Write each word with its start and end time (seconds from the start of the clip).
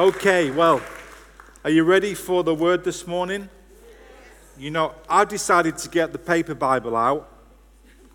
Okay, 0.00 0.50
well, 0.50 0.80
are 1.62 1.68
you 1.68 1.84
ready 1.84 2.14
for 2.14 2.42
the 2.42 2.54
word 2.54 2.84
this 2.84 3.06
morning? 3.06 3.50
You 4.56 4.70
know, 4.70 4.94
I 5.10 5.26
decided 5.26 5.76
to 5.76 5.90
get 5.90 6.12
the 6.12 6.18
paper 6.18 6.54
Bible 6.54 6.96
out, 6.96 7.30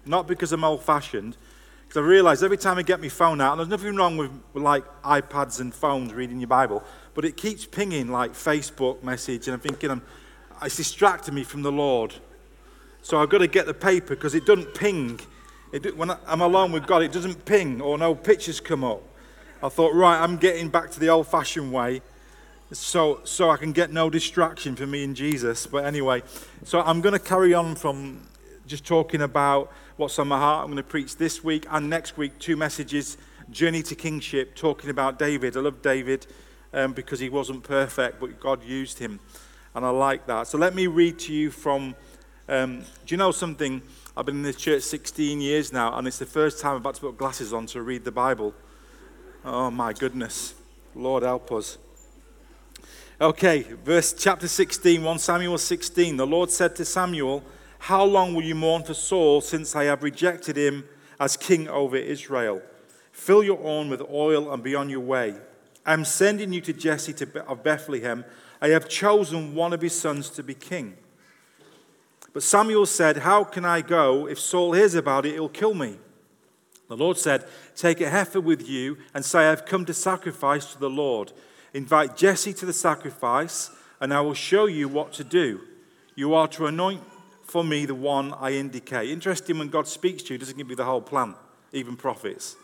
not 0.04 0.26
because 0.26 0.52
I'm 0.52 0.64
old 0.64 0.82
fashioned, 0.82 1.38
because 1.84 2.02
I 2.02 2.04
realized 2.04 2.44
every 2.44 2.58
time 2.58 2.80
I 2.80 2.82
get 2.82 3.00
my 3.00 3.10
phone 3.10 3.40
out, 3.40 3.52
and 3.52 3.60
there's 3.60 3.70
nothing 3.70 3.96
wrong 3.96 4.18
with, 4.18 4.32
with 4.54 4.64
like 4.64 4.84
iPads 5.04 5.60
and 5.60 5.72
phones 5.72 6.12
reading 6.12 6.40
your 6.40 6.48
Bible, 6.48 6.84
but 7.14 7.24
it 7.24 7.38
keeps 7.38 7.68
pinging 7.68 8.08
like 8.08 8.34
Facebook 8.34 9.04
message, 9.04 9.48
and 9.48 9.54
I'm 9.54 9.60
thinking 9.60 9.92
I'm, 9.92 10.02
it's 10.64 10.78
distracting 10.78 11.36
me 11.36 11.44
from 11.44 11.62
the 11.62 11.72
Lord. 11.72 12.16
So 13.04 13.22
I've 13.22 13.30
got 13.30 13.42
to 13.42 13.48
get 13.48 13.68
the 13.68 13.76
paper 13.76 14.16
because 14.16 14.34
it 14.34 14.48
doesn't 14.48 14.74
ping. 14.74 15.20
It, 15.72 15.96
when 15.96 16.10
I'm 16.26 16.42
alone 16.42 16.72
with 16.72 16.88
God, 16.88 17.04
it 17.04 17.12
doesn't 17.12 17.46
ping 17.46 17.80
or 17.80 18.00
no 18.00 18.16
pictures 18.16 18.60
come 18.60 18.84
up. 18.84 19.04
I 19.66 19.70
thought, 19.70 19.96
right, 19.96 20.22
I'm 20.22 20.38
getting 20.38 20.70
back 20.70 20.92
to 20.92 21.00
the 21.00 21.10
old 21.10 21.26
fashioned 21.26 21.74
way 21.74 22.04
so, 22.72 23.22
so 23.24 23.50
I 23.50 23.58
can 23.58 23.72
get 23.72 23.92
no 23.92 24.12
distraction 24.12 24.76
for 24.76 24.86
me 24.86 25.04
and 25.04 25.16
Jesus. 25.16 25.66
But 25.66 25.86
anyway, 25.86 26.22
so 26.64 26.82
I'm 26.82 27.02
going 27.02 27.14
to 27.14 27.20
carry 27.20 27.56
on 27.56 27.74
from 27.74 28.28
just 28.68 28.86
talking 28.86 29.24
about 29.24 29.72
what's 29.98 30.20
on 30.20 30.28
my 30.28 30.38
heart. 30.38 30.66
I'm 30.66 30.68
going 30.68 30.78
to 30.78 30.84
preach 30.84 31.18
this 31.18 31.44
week 31.44 31.66
and 31.72 31.90
next 31.90 32.16
week 32.16 32.38
two 32.38 32.56
messages 32.56 33.18
Journey 33.50 33.82
to 33.84 33.96
Kingship, 33.96 34.56
talking 34.56 34.92
about 34.92 35.18
David. 35.18 35.58
I 35.58 35.62
love 35.62 35.82
David 35.82 36.28
um, 36.72 36.94
because 36.94 37.20
he 37.20 37.30
wasn't 37.30 37.64
perfect, 37.64 38.20
but 38.20 38.40
God 38.40 38.64
used 38.64 39.00
him. 39.00 39.20
And 39.74 39.84
I 39.84 39.90
like 39.90 40.28
that. 40.28 40.46
So 40.46 40.60
let 40.60 40.76
me 40.76 40.86
read 40.86 41.18
to 41.20 41.34
you 41.34 41.50
from. 41.50 41.96
Um, 42.48 42.82
do 43.08 43.16
you 43.16 43.18
know 43.18 43.32
something? 43.32 43.82
I've 44.16 44.28
been 44.28 44.36
in 44.36 44.44
this 44.44 44.58
church 44.58 44.84
16 44.84 45.42
years 45.42 45.74
now, 45.74 45.98
and 45.98 46.08
it's 46.08 46.20
the 46.20 46.28
first 46.28 46.60
time 46.60 46.76
I've 46.78 46.84
had 46.84 46.94
to 46.96 47.02
put 47.02 47.18
glasses 47.18 47.52
on 47.52 47.66
to 47.68 47.82
read 47.82 48.04
the 48.04 48.12
Bible. 48.12 48.54
Oh 49.48 49.70
my 49.70 49.94
goodness. 49.94 50.56
Lord 50.96 51.22
help 51.22 51.52
us. 51.52 51.78
Okay, 53.22 53.62
verse 53.62 54.12
chapter 54.12 54.48
16, 54.48 55.04
1 55.04 55.20
Samuel 55.20 55.60
16. 55.60 56.18
The 56.18 56.26
Lord 56.26 56.50
said 56.50 56.76
to 56.78 56.84
Samuel, 56.84 57.44
How 57.78 58.04
long 58.04 58.34
will 58.34 58.42
you 58.42 58.56
mourn 58.56 58.82
for 58.82 58.96
Saul 58.96 59.42
since 59.42 59.76
I 59.76 59.84
have 59.84 60.02
rejected 60.02 60.58
him 60.58 60.86
as 61.20 61.38
king 61.38 61.68
over 61.68 61.96
Israel? 61.96 62.60
Fill 63.12 63.44
your 63.44 63.58
horn 63.58 63.88
with 63.88 64.02
oil 64.10 64.52
and 64.52 64.64
be 64.64 64.74
on 64.74 64.90
your 64.90 65.02
way. 65.02 65.36
I 65.86 65.94
am 65.94 66.06
sending 66.06 66.52
you 66.52 66.62
to 66.62 66.74
Jesse 66.74 67.14
of 67.48 67.64
Bethlehem. 67.64 68.26
I 68.60 68.70
have 68.70 68.90
chosen 68.90 69.54
one 69.54 69.74
of 69.74 69.82
his 69.82 69.94
sons 69.94 70.32
to 70.32 70.42
be 70.42 70.56
king. 70.56 70.98
But 72.34 72.42
Samuel 72.42 72.88
said, 72.88 73.18
How 73.18 73.44
can 73.44 73.64
I 73.64 73.82
go? 73.82 74.28
If 74.28 74.40
Saul 74.40 74.74
hears 74.74 74.96
about 74.96 75.28
it, 75.28 75.34
he'll 75.34 75.50
kill 75.50 75.76
me. 75.76 76.00
The 76.88 76.98
Lord 76.98 77.18
said, 77.18 77.46
Take 77.76 78.02
a 78.02 78.10
heifer 78.10 78.42
with 78.42 78.68
you 78.68 78.98
and 79.14 79.26
say, 79.26 79.40
I 79.40 79.50
have 79.50 79.66
come 79.66 79.86
to 79.86 79.94
sacrifice 79.94 80.74
to 80.74 80.80
the 80.80 80.90
Lord. 80.90 81.32
Invite 81.74 82.16
Jesse 82.16 82.54
to 82.54 82.66
the 82.66 82.74
sacrifice, 82.74 83.72
and 84.00 84.14
I 84.14 84.22
will 84.22 84.34
show 84.34 84.66
you 84.66 84.88
what 84.88 85.12
to 85.14 85.24
do. 85.24 85.62
You 86.16 86.34
are 86.34 86.48
to 86.50 86.68
anoint 86.68 87.02
for 87.44 87.64
me 87.64 87.86
the 87.86 87.96
one 87.96 88.34
I 88.34 88.54
indicate. 88.54 89.10
Interesting 89.10 89.60
when 89.60 89.70
God 89.70 89.88
speaks 89.88 90.24
to 90.24 90.34
you, 90.34 90.40
doesn't 90.40 90.58
give 90.58 90.70
you 90.70 90.76
the 90.76 90.86
whole 90.86 91.02
plan, 91.02 91.36
even 91.74 91.96
prophets. 91.96 92.56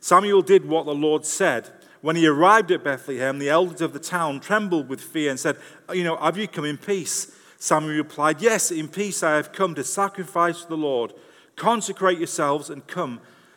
Samuel 0.00 0.42
did 0.42 0.68
what 0.68 0.86
the 0.86 0.94
Lord 0.94 1.24
said. 1.24 1.68
When 2.00 2.16
he 2.16 2.26
arrived 2.26 2.72
at 2.72 2.82
Bethlehem, 2.82 3.38
the 3.38 3.50
elders 3.50 3.80
of 3.80 3.92
the 3.92 4.00
town 4.00 4.40
trembled 4.40 4.88
with 4.88 5.00
fear 5.00 5.30
and 5.30 5.38
said, 5.38 5.56
You 5.92 6.02
know, 6.02 6.16
have 6.16 6.36
you 6.36 6.48
come 6.48 6.64
in 6.64 6.76
peace? 6.76 7.36
Samuel 7.58 7.96
replied, 7.96 8.40
Yes, 8.42 8.72
in 8.72 8.88
peace 8.88 9.22
I 9.22 9.36
have 9.36 9.52
come 9.52 9.74
to 9.76 9.84
sacrifice 9.84 10.62
to 10.62 10.68
the 10.68 10.76
Lord. 10.76 11.12
Consecrate 11.54 12.18
yourselves 12.18 12.70
and 12.70 12.84
come 12.86 13.20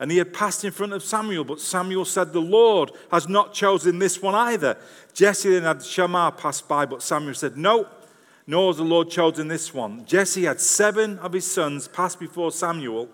and 0.00 0.10
he 0.10 0.18
had 0.18 0.32
passed 0.32 0.64
in 0.64 0.70
front 0.70 0.92
of 0.92 1.02
Samuel, 1.02 1.44
but 1.44 1.60
Samuel 1.60 2.04
said, 2.04 2.32
The 2.32 2.40
Lord 2.40 2.92
has 3.10 3.28
not 3.28 3.52
chosen 3.52 3.98
this 3.98 4.22
one 4.22 4.34
either. 4.34 4.76
Jesse 5.12 5.50
then 5.50 5.64
had 5.64 5.84
Shammah 5.84 6.34
pass 6.36 6.60
by, 6.60 6.86
but 6.86 7.02
Samuel 7.02 7.34
said, 7.34 7.56
No, 7.56 7.88
nor 8.46 8.68
has 8.68 8.76
the 8.76 8.84
Lord 8.84 9.10
chosen 9.10 9.48
this 9.48 9.74
one. 9.74 10.04
Jesse 10.06 10.44
had 10.44 10.60
seven 10.60 11.18
of 11.18 11.32
his 11.32 11.50
sons 11.50 11.88
pass 11.88 12.14
before 12.14 12.52
Samuel, 12.52 13.08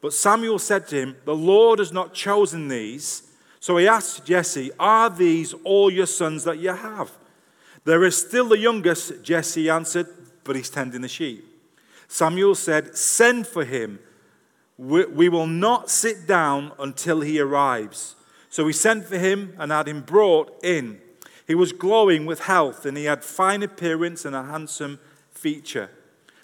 but 0.00 0.12
Samuel 0.12 0.58
said 0.58 0.88
to 0.88 0.96
him, 0.96 1.16
The 1.24 1.36
Lord 1.36 1.78
has 1.78 1.92
not 1.92 2.12
chosen 2.12 2.68
these. 2.68 3.22
So 3.60 3.76
he 3.76 3.88
asked 3.88 4.26
Jesse, 4.26 4.72
Are 4.78 5.08
these 5.08 5.54
all 5.64 5.90
your 5.90 6.06
sons 6.06 6.44
that 6.44 6.58
you 6.58 6.70
have? 6.70 7.12
There 7.84 8.04
is 8.04 8.16
still 8.16 8.48
the 8.48 8.58
youngest, 8.58 9.22
Jesse 9.22 9.70
answered, 9.70 10.08
but 10.42 10.56
he's 10.56 10.68
tending 10.68 11.02
the 11.02 11.08
sheep. 11.08 11.46
Samuel 12.08 12.56
said, 12.56 12.96
Send 12.96 13.46
for 13.46 13.64
him 13.64 14.00
we 14.76 15.28
will 15.28 15.46
not 15.46 15.90
sit 15.90 16.26
down 16.26 16.72
until 16.78 17.20
he 17.20 17.38
arrives. 17.38 18.16
So 18.50 18.64
we 18.64 18.72
sent 18.72 19.06
for 19.06 19.18
him 19.18 19.54
and 19.58 19.70
had 19.72 19.88
him 19.88 20.02
brought 20.02 20.62
in. 20.64 21.00
He 21.46 21.54
was 21.54 21.72
glowing 21.72 22.26
with 22.26 22.40
health, 22.40 22.86
and 22.86 22.96
he 22.96 23.04
had 23.04 23.22
fine 23.22 23.62
appearance 23.62 24.24
and 24.24 24.34
a 24.34 24.44
handsome 24.44 24.98
feature. 25.32 25.90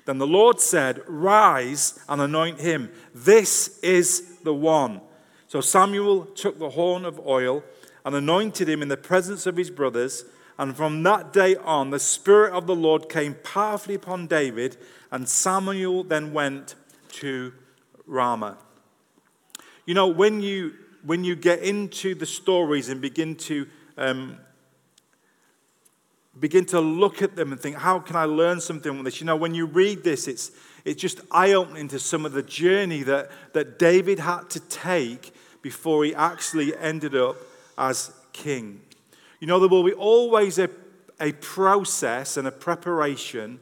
Then 0.06 0.18
the 0.18 0.26
Lord 0.26 0.60
said, 0.60 1.02
Rise 1.06 1.98
and 2.08 2.20
anoint 2.20 2.60
him. 2.60 2.90
This 3.14 3.78
is 3.80 4.38
the 4.42 4.54
one. 4.54 5.00
So 5.48 5.60
Samuel 5.60 6.26
took 6.26 6.58
the 6.58 6.70
horn 6.70 7.04
of 7.04 7.24
oil 7.26 7.62
and 8.04 8.14
anointed 8.14 8.68
him 8.68 8.82
in 8.82 8.88
the 8.88 8.96
presence 8.96 9.46
of 9.46 9.56
his 9.56 9.70
brothers. 9.70 10.24
And 10.58 10.76
from 10.76 11.02
that 11.04 11.32
day 11.32 11.56
on, 11.56 11.90
the 11.90 11.98
Spirit 11.98 12.52
of 12.52 12.66
the 12.66 12.76
Lord 12.76 13.08
came 13.08 13.34
powerfully 13.42 13.94
upon 13.94 14.26
David, 14.26 14.76
and 15.10 15.28
Samuel 15.28 16.04
then 16.04 16.32
went 16.32 16.74
to 17.12 17.52
Ramah. 18.10 18.58
You 19.86 19.94
know, 19.94 20.08
when 20.08 20.42
you, 20.42 20.74
when 21.04 21.24
you 21.24 21.36
get 21.36 21.60
into 21.60 22.14
the 22.14 22.26
stories 22.26 22.88
and 22.88 23.00
begin 23.00 23.36
to, 23.36 23.66
um, 23.96 24.38
begin 26.38 26.64
to 26.66 26.80
look 26.80 27.22
at 27.22 27.36
them 27.36 27.52
and 27.52 27.60
think, 27.60 27.76
how 27.76 28.00
can 28.00 28.16
I 28.16 28.24
learn 28.24 28.60
something 28.60 28.92
from 28.92 29.04
this? 29.04 29.20
You 29.20 29.26
know, 29.26 29.36
when 29.36 29.54
you 29.54 29.66
read 29.66 30.04
this, 30.04 30.28
it's, 30.28 30.50
it's 30.84 31.00
just 31.00 31.20
eye 31.30 31.52
opening 31.52 31.88
to 31.88 31.98
some 31.98 32.26
of 32.26 32.32
the 32.32 32.42
journey 32.42 33.02
that, 33.04 33.30
that 33.52 33.78
David 33.78 34.18
had 34.18 34.50
to 34.50 34.60
take 34.60 35.32
before 35.62 36.04
he 36.04 36.14
actually 36.14 36.76
ended 36.76 37.14
up 37.14 37.36
as 37.78 38.12
king. 38.32 38.80
You 39.38 39.46
know, 39.46 39.58
there 39.58 39.68
will 39.68 39.84
be 39.84 39.92
always 39.92 40.58
a, 40.58 40.68
a 41.20 41.32
process 41.32 42.36
and 42.36 42.46
a 42.48 42.52
preparation 42.52 43.60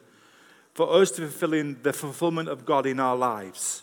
for 0.75 0.93
us 0.93 1.11
to 1.13 1.23
fulfill 1.23 1.55
in 1.55 1.79
the 1.83 1.93
fulfillment 1.93 2.49
of 2.49 2.65
God 2.65 2.87
in 2.87 2.99
our 2.99 3.17
lives. 3.17 3.83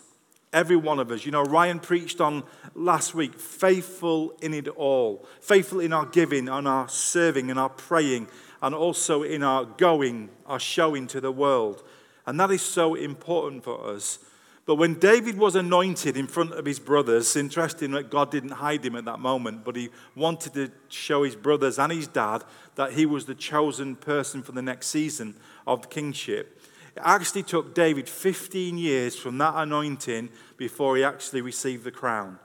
Every 0.56 0.76
one 0.76 0.98
of 1.00 1.10
us. 1.10 1.26
You 1.26 1.32
know, 1.32 1.42
Ryan 1.42 1.78
preached 1.78 2.18
on 2.18 2.42
last 2.74 3.14
week 3.14 3.38
faithful 3.38 4.38
in 4.40 4.54
it 4.54 4.68
all, 4.68 5.26
faithful 5.42 5.80
in 5.80 5.92
our 5.92 6.06
giving, 6.06 6.48
and 6.48 6.66
our 6.66 6.88
serving, 6.88 7.50
and 7.50 7.60
our 7.60 7.68
praying, 7.68 8.28
and 8.62 8.74
also 8.74 9.22
in 9.22 9.42
our 9.42 9.66
going, 9.66 10.30
our 10.46 10.58
showing 10.58 11.08
to 11.08 11.20
the 11.20 11.30
world. 11.30 11.84
And 12.24 12.40
that 12.40 12.50
is 12.50 12.62
so 12.62 12.94
important 12.94 13.64
for 13.64 13.86
us. 13.86 14.18
But 14.64 14.76
when 14.76 14.94
David 14.94 15.36
was 15.36 15.56
anointed 15.56 16.16
in 16.16 16.26
front 16.26 16.52
of 16.54 16.64
his 16.64 16.78
brothers, 16.78 17.36
interesting 17.36 17.90
that 17.90 18.10
God 18.10 18.30
didn't 18.30 18.52
hide 18.52 18.82
him 18.82 18.96
at 18.96 19.04
that 19.04 19.20
moment, 19.20 19.62
but 19.62 19.76
he 19.76 19.90
wanted 20.14 20.54
to 20.54 20.72
show 20.88 21.22
his 21.22 21.36
brothers 21.36 21.78
and 21.78 21.92
his 21.92 22.08
dad 22.08 22.44
that 22.76 22.94
he 22.94 23.04
was 23.04 23.26
the 23.26 23.34
chosen 23.34 23.94
person 23.94 24.42
for 24.42 24.52
the 24.52 24.62
next 24.62 24.86
season 24.86 25.36
of 25.66 25.82
the 25.82 25.88
kingship. 25.88 26.55
It 26.96 27.02
actually 27.04 27.42
took 27.42 27.74
David 27.74 28.08
15 28.08 28.78
years 28.78 29.16
from 29.16 29.36
that 29.38 29.52
anointing 29.54 30.30
before 30.56 30.96
he 30.96 31.04
actually 31.04 31.42
received 31.42 31.84
the 31.84 31.90
crown. 31.90 32.38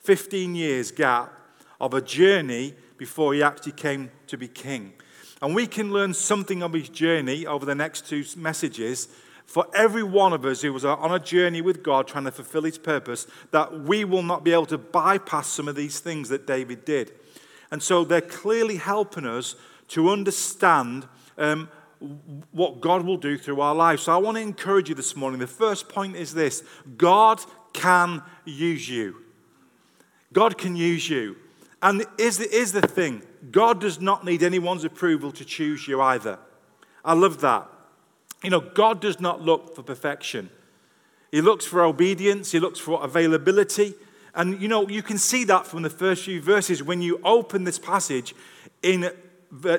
15 0.00 0.54
years 0.54 0.90
gap 0.90 1.32
of 1.80 1.94
a 1.94 2.02
journey 2.02 2.74
before 2.98 3.32
he 3.32 3.42
actually 3.42 3.72
came 3.72 4.10
to 4.26 4.36
be 4.36 4.46
king. 4.46 4.92
And 5.40 5.54
we 5.54 5.66
can 5.66 5.90
learn 5.90 6.12
something 6.12 6.62
of 6.62 6.74
his 6.74 6.90
journey 6.90 7.46
over 7.46 7.64
the 7.64 7.74
next 7.74 8.06
two 8.06 8.24
messages 8.36 9.08
for 9.46 9.66
every 9.74 10.02
one 10.02 10.32
of 10.32 10.44
us 10.44 10.62
who 10.62 10.72
was 10.72 10.84
on 10.84 11.12
a 11.12 11.18
journey 11.18 11.60
with 11.60 11.82
God 11.82 12.06
trying 12.06 12.24
to 12.24 12.30
fulfill 12.30 12.62
his 12.62 12.78
purpose, 12.78 13.26
that 13.50 13.80
we 13.80 14.04
will 14.04 14.22
not 14.22 14.44
be 14.44 14.52
able 14.52 14.66
to 14.66 14.78
bypass 14.78 15.48
some 15.48 15.68
of 15.68 15.76
these 15.76 16.00
things 16.00 16.28
that 16.28 16.46
David 16.46 16.84
did. 16.84 17.12
And 17.70 17.82
so 17.82 18.04
they're 18.04 18.20
clearly 18.20 18.76
helping 18.76 19.26
us 19.26 19.54
to 19.88 20.10
understand 20.10 21.06
um, 21.36 21.68
what 22.52 22.80
God 22.80 23.04
will 23.04 23.16
do 23.16 23.36
through 23.36 23.60
our 23.60 23.74
lives. 23.74 24.02
So 24.02 24.12
I 24.12 24.16
want 24.16 24.36
to 24.36 24.42
encourage 24.42 24.88
you 24.88 24.94
this 24.94 25.16
morning. 25.16 25.40
The 25.40 25.46
first 25.46 25.88
point 25.88 26.16
is 26.16 26.34
this 26.34 26.62
God 26.96 27.40
can 27.72 28.22
use 28.44 28.88
you. 28.88 29.22
God 30.32 30.58
can 30.58 30.76
use 30.76 31.08
you. 31.08 31.36
And 31.82 32.04
is 32.18 32.38
the, 32.38 32.50
is 32.50 32.72
the 32.72 32.80
thing 32.80 33.22
God 33.50 33.80
does 33.80 34.00
not 34.00 34.24
need 34.24 34.42
anyone's 34.42 34.84
approval 34.84 35.32
to 35.32 35.44
choose 35.44 35.86
you 35.86 36.00
either. 36.00 36.38
I 37.04 37.12
love 37.12 37.40
that. 37.42 37.68
You 38.42 38.50
know, 38.50 38.60
God 38.60 39.00
does 39.00 39.20
not 39.20 39.42
look 39.42 39.74
for 39.74 39.82
perfection. 39.82 40.50
He 41.30 41.40
looks 41.40 41.66
for 41.66 41.82
obedience, 41.82 42.52
he 42.52 42.60
looks 42.60 42.78
for 42.78 43.02
availability. 43.02 43.94
And 44.34 44.60
you 44.60 44.68
know, 44.68 44.88
you 44.88 45.02
can 45.02 45.18
see 45.18 45.44
that 45.44 45.66
from 45.66 45.82
the 45.82 45.90
first 45.90 46.24
few 46.24 46.40
verses 46.40 46.82
when 46.82 47.02
you 47.02 47.20
open 47.24 47.64
this 47.64 47.78
passage 47.78 48.34
in 48.82 49.10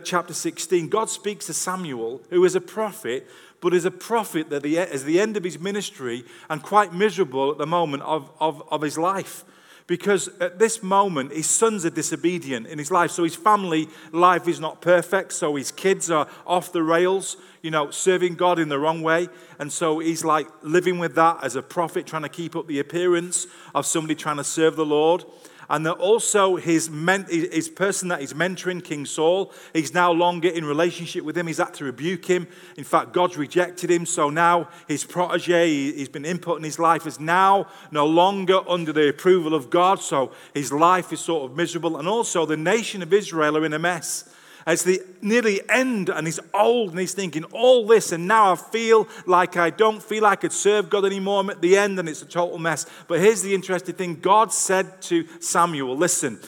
chapter 0.03 0.33
16. 0.33 0.89
God 0.89 1.09
speaks 1.09 1.47
to 1.47 1.53
Samuel, 1.53 2.21
who 2.29 2.43
is 2.45 2.55
a 2.55 2.61
prophet, 2.61 3.29
but 3.61 3.73
is 3.73 3.85
a 3.85 3.91
prophet 3.91 4.49
that 4.49 4.65
is 4.65 5.03
the 5.03 5.19
end 5.19 5.37
of 5.37 5.43
his 5.43 5.59
ministry 5.59 6.23
and 6.49 6.61
quite 6.61 6.93
miserable 6.93 7.51
at 7.51 7.57
the 7.57 7.65
moment 7.65 8.03
of, 8.03 8.29
of, 8.39 8.63
of 8.71 8.81
his 8.81 8.97
life. 8.97 9.43
Because 9.87 10.29
at 10.39 10.57
this 10.57 10.81
moment 10.81 11.31
his 11.31 11.47
sons 11.47 11.85
are 11.85 11.91
disobedient 11.91 12.67
in 12.67 12.79
his 12.79 12.91
life. 12.91 13.11
So 13.11 13.23
his 13.23 13.35
family 13.35 13.87
life 14.11 14.47
is 14.47 14.59
not 14.59 14.81
perfect. 14.81 15.31
So 15.31 15.55
his 15.55 15.71
kids 15.71 16.09
are 16.09 16.27
off 16.45 16.71
the 16.71 16.81
rails 16.81 17.37
you 17.65 17.71
know 17.71 17.89
serving 17.89 18.35
god 18.35 18.59
in 18.59 18.69
the 18.69 18.77
wrong 18.77 19.01
way. 19.01 19.27
And 19.57 19.73
so 19.73 19.97
he's 19.97 20.23
like 20.23 20.47
living 20.61 20.99
with 20.99 21.15
that 21.15 21.43
as 21.43 21.55
a 21.55 21.63
prophet 21.63 22.05
trying 22.05 22.21
to 22.21 22.29
keep 22.29 22.55
up 22.55 22.67
the 22.67 22.79
appearance 22.79 23.47
of 23.73 23.87
somebody 23.87 24.13
trying 24.13 24.37
to 24.37 24.43
serve 24.43 24.75
the 24.75 24.85
lord 24.85 25.25
and 25.69 25.85
that 25.85 25.93
also 25.93 26.55
his, 26.55 26.89
men, 26.89 27.25
his 27.29 27.69
person 27.69 28.09
that 28.09 28.21
he's 28.21 28.33
mentoring, 28.33 28.83
King 28.83 29.05
Saul, 29.05 29.51
he's 29.73 29.93
now 29.93 30.11
longer 30.11 30.49
in 30.49 30.65
relationship 30.65 31.23
with 31.23 31.37
him. 31.37 31.47
He's 31.47 31.57
had 31.57 31.73
to 31.75 31.85
rebuke 31.85 32.25
him. 32.25 32.47
In 32.77 32.83
fact, 32.83 33.13
God's 33.13 33.37
rejected 33.37 33.89
him. 33.89 34.05
So 34.05 34.29
now 34.29 34.69
his 34.87 35.03
protege, 35.03 35.69
he's 35.69 36.09
been 36.09 36.25
input 36.25 36.57
in 36.57 36.63
his 36.63 36.79
life, 36.79 37.07
is 37.07 37.19
now 37.19 37.67
no 37.91 38.05
longer 38.05 38.59
under 38.69 38.93
the 38.93 39.09
approval 39.09 39.53
of 39.53 39.69
God. 39.69 39.99
So 39.99 40.31
his 40.53 40.71
life 40.71 41.11
is 41.11 41.19
sort 41.19 41.49
of 41.49 41.57
miserable. 41.57 41.97
And 41.97 42.07
also 42.07 42.45
the 42.45 42.57
nation 42.57 43.01
of 43.01 43.13
Israel 43.13 43.57
are 43.57 43.65
in 43.65 43.73
a 43.73 43.79
mess. 43.79 44.29
It's 44.67 44.83
the 44.83 45.01
nearly 45.21 45.61
end, 45.69 46.09
and 46.09 46.25
he's 46.25 46.39
old, 46.51 46.91
and 46.91 46.99
he's 46.99 47.13
thinking 47.13 47.43
all 47.45 47.85
this, 47.85 48.11
and 48.11 48.27
now 48.27 48.53
I 48.53 48.55
feel 48.55 49.07
like 49.27 49.57
I 49.57 49.69
don't 49.69 50.01
feel 50.01 50.25
I 50.25 50.35
could 50.35 50.51
serve 50.51 50.89
God 50.89 51.05
anymore. 51.05 51.41
I'm 51.41 51.51
at 51.51 51.61
the 51.61 51.77
end, 51.77 51.99
and 51.99 52.09
it's 52.09 52.23
a 52.23 52.25
total 52.25 52.57
mess. 52.57 52.87
But 53.07 53.19
here's 53.19 53.43
the 53.43 53.53
interesting 53.53 53.93
thing 53.93 54.15
God 54.15 54.51
said 54.51 55.03
to 55.03 55.27
Samuel, 55.39 55.95
Listen, 55.95 56.39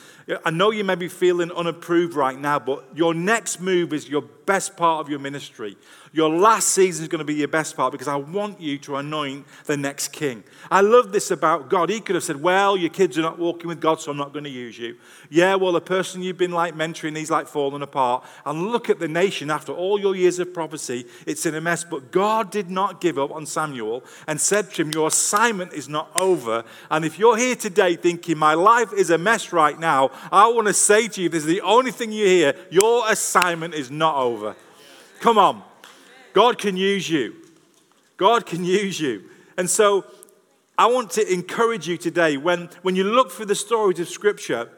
I 0.44 0.50
know 0.50 0.72
you 0.72 0.84
may 0.84 0.96
be 0.96 1.08
feeling 1.08 1.52
unapproved 1.52 2.16
right 2.16 2.38
now, 2.38 2.58
but 2.58 2.86
your 2.96 3.14
next 3.14 3.62
move 3.62 3.94
is 3.94 4.10
your 4.10 4.24
best 4.48 4.76
part 4.76 5.02
of 5.02 5.10
your 5.10 5.20
ministry. 5.20 5.78
Your 6.14 6.30
last 6.30 6.70
season 6.70 7.04
is 7.04 7.10
going 7.10 7.20
to 7.20 7.26
be 7.26 7.36
your 7.36 7.50
best 7.50 7.76
part 7.76 7.92
because 7.92 8.08
I 8.08 8.16
want 8.16 8.60
you 8.60 8.80
to 8.80 8.96
anoint 8.96 9.46
the 9.66 9.78
next 9.78 10.08
king. 10.08 10.44
I 10.72 10.82
love 10.82 11.12
this 11.12 11.30
about 11.30 11.70
God. 11.70 11.90
He 11.90 12.00
could 12.00 12.16
have 12.16 12.24
said, 12.24 12.42
Well, 12.42 12.76
your 12.76 12.90
kids 12.90 13.18
are 13.20 13.22
not 13.22 13.38
walking 13.38 13.68
with 13.68 13.82
God, 13.82 14.00
so 14.00 14.10
I'm 14.10 14.18
not 14.18 14.34
going 14.34 14.46
to 14.46 14.50
use 14.50 14.80
you. 14.80 14.96
Yeah, 15.30 15.56
well, 15.56 15.74
the 15.74 15.82
person 15.82 16.24
you've 16.24 16.38
been 16.38 16.52
like 16.52 16.74
mentoring, 16.74 17.16
he's 17.16 17.30
like 17.30 17.48
falling 17.48 17.82
apart. 17.82 18.26
And 18.46 18.70
look 18.70 18.90
at 18.90 19.00
the 19.00 19.08
nation 19.08 19.52
after 19.52 19.74
all 19.74 20.00
your 20.00 20.16
years 20.16 20.40
of 20.40 20.54
prophecy, 20.54 21.06
it's 21.26 21.46
in 21.46 21.54
a 21.54 21.62
mess. 21.62 21.84
But 21.84 22.12
God 22.12 22.50
did 22.50 22.72
not 22.72 23.02
give 23.02 23.20
up 23.20 23.32
on 23.32 23.46
Samuel 23.46 24.04
and 24.28 24.40
said 24.40 24.72
to 24.74 24.82
him, 24.84 24.92
Your 24.92 25.10
assignment 25.10 25.74
is 25.74 25.90
not 25.90 26.10
over. 26.16 26.64
And 26.90 27.04
if 27.04 27.20
you're 27.20 27.38
here 27.38 27.56
today 27.56 27.96
thinking, 27.96 28.38
My 28.38 28.54
life 28.54 28.94
is 28.94 29.10
a 29.10 29.18
mess 29.18 29.52
right 29.52 29.78
now, 29.78 30.12
I 30.32 30.48
want 30.48 30.68
to 30.68 30.74
say 30.74 31.10
to 31.10 31.22
you, 31.22 31.30
this 31.30 31.44
is 31.44 31.50
the 31.50 31.62
only 31.62 31.92
thing 31.92 32.12
you 32.12 32.26
hear, 32.26 32.54
your 32.70 33.10
assignment 33.12 33.74
is 33.74 33.92
not 33.92 34.16
over. 34.16 34.37
Come 35.20 35.38
on. 35.38 35.64
God 36.34 36.58
can 36.58 36.78
use 36.78 37.10
you. 37.10 37.36
God 38.18 38.46
can 38.46 38.64
use 38.64 39.00
you. 39.00 39.30
And 39.58 39.70
so 39.70 40.06
I 40.78 40.86
want 40.88 41.12
to 41.12 41.34
encourage 41.34 41.88
you 41.88 41.98
today 41.98 42.38
when, 42.38 42.70
when 42.84 42.96
you 42.96 43.04
look 43.04 43.32
through 43.32 43.48
the 43.48 43.56
stories 43.56 44.00
of 44.00 44.10
Scripture, 44.10 44.70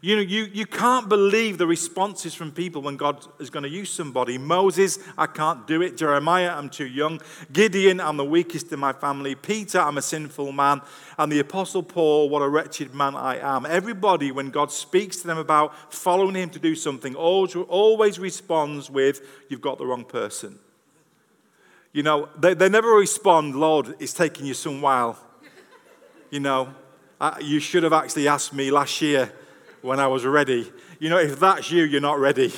you 0.00 0.16
know, 0.16 0.22
you, 0.22 0.44
you 0.52 0.64
can't 0.66 1.08
believe 1.08 1.58
the 1.58 1.66
responses 1.66 2.34
from 2.34 2.52
people 2.52 2.82
when 2.82 2.96
God 2.96 3.26
is 3.40 3.50
going 3.50 3.64
to 3.64 3.68
use 3.68 3.90
somebody. 3.90 4.38
Moses, 4.38 4.98
I 5.16 5.26
can't 5.26 5.66
do 5.66 5.82
it. 5.82 5.96
Jeremiah, 5.96 6.50
I'm 6.50 6.70
too 6.70 6.86
young. 6.86 7.20
Gideon, 7.52 8.00
I'm 8.00 8.16
the 8.16 8.24
weakest 8.24 8.72
in 8.72 8.78
my 8.78 8.92
family. 8.92 9.34
Peter, 9.34 9.80
I'm 9.80 9.98
a 9.98 10.02
sinful 10.02 10.52
man. 10.52 10.82
And 11.18 11.32
the 11.32 11.40
Apostle 11.40 11.82
Paul, 11.82 12.28
what 12.28 12.42
a 12.42 12.48
wretched 12.48 12.94
man 12.94 13.16
I 13.16 13.38
am. 13.38 13.66
Everybody, 13.66 14.30
when 14.30 14.50
God 14.50 14.70
speaks 14.70 15.16
to 15.18 15.26
them 15.26 15.38
about 15.38 15.92
following 15.92 16.36
him 16.36 16.50
to 16.50 16.58
do 16.60 16.74
something, 16.76 17.16
always, 17.16 18.18
responds 18.18 18.90
with, 18.90 19.22
You've 19.48 19.60
got 19.60 19.78
the 19.78 19.86
wrong 19.86 20.04
person. 20.04 20.58
You 21.92 22.02
know, 22.04 22.28
they, 22.38 22.54
they 22.54 22.68
never 22.68 22.90
respond, 22.90 23.56
Lord, 23.56 23.94
it's 23.98 24.12
taking 24.12 24.46
you 24.46 24.54
some 24.54 24.80
while. 24.80 25.18
You 26.30 26.40
know, 26.40 26.74
you 27.40 27.58
should 27.58 27.82
have 27.82 27.92
actually 27.92 28.28
asked 28.28 28.52
me 28.52 28.70
last 28.70 29.00
year 29.02 29.32
when 29.82 30.00
I 30.00 30.06
was 30.06 30.24
ready. 30.24 30.70
You 30.98 31.10
know, 31.10 31.18
if 31.18 31.38
that's 31.38 31.70
you, 31.70 31.84
you're 31.84 32.00
not 32.00 32.18
ready. 32.18 32.52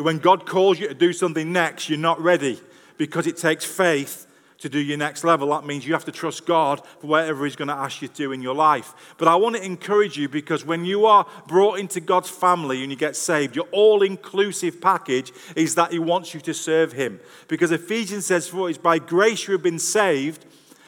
when 0.00 0.18
God 0.18 0.46
calls 0.46 0.78
you 0.78 0.88
to 0.88 0.94
do 0.94 1.12
something 1.12 1.52
next, 1.52 1.88
you're 1.88 1.98
not 1.98 2.20
ready 2.20 2.60
because 2.96 3.26
it 3.26 3.36
takes 3.36 3.64
faith 3.64 4.26
to 4.58 4.68
do 4.70 4.78
your 4.78 4.96
next 4.96 5.24
level. 5.24 5.50
That 5.50 5.66
means 5.66 5.86
you 5.86 5.92
have 5.92 6.06
to 6.06 6.12
trust 6.12 6.46
God 6.46 6.80
for 7.00 7.06
whatever 7.06 7.44
He's 7.44 7.56
going 7.56 7.68
to 7.68 7.74
ask 7.74 8.00
you 8.00 8.08
to 8.08 8.14
do 8.14 8.32
in 8.32 8.40
your 8.40 8.54
life. 8.54 9.14
But 9.18 9.28
I 9.28 9.34
want 9.34 9.56
to 9.56 9.64
encourage 9.64 10.16
you 10.16 10.26
because 10.28 10.64
when 10.64 10.86
you 10.86 11.04
are 11.04 11.26
brought 11.46 11.78
into 11.78 12.00
God's 12.00 12.30
family 12.30 12.80
and 12.82 12.90
you 12.90 12.96
get 12.96 13.14
saved, 13.14 13.56
your 13.56 13.66
all 13.72 14.02
inclusive 14.02 14.80
package 14.80 15.32
is 15.54 15.74
that 15.74 15.92
He 15.92 15.98
wants 15.98 16.32
you 16.32 16.40
to 16.40 16.54
serve 16.54 16.92
Him. 16.92 17.20
Because 17.46 17.72
Ephesians 17.72 18.24
says, 18.24 18.48
For 18.48 18.70
it's 18.70 18.78
by 18.78 18.98
grace 18.98 19.46
you 19.46 19.52
have 19.52 19.62
been 19.62 19.78
saved 19.78 20.46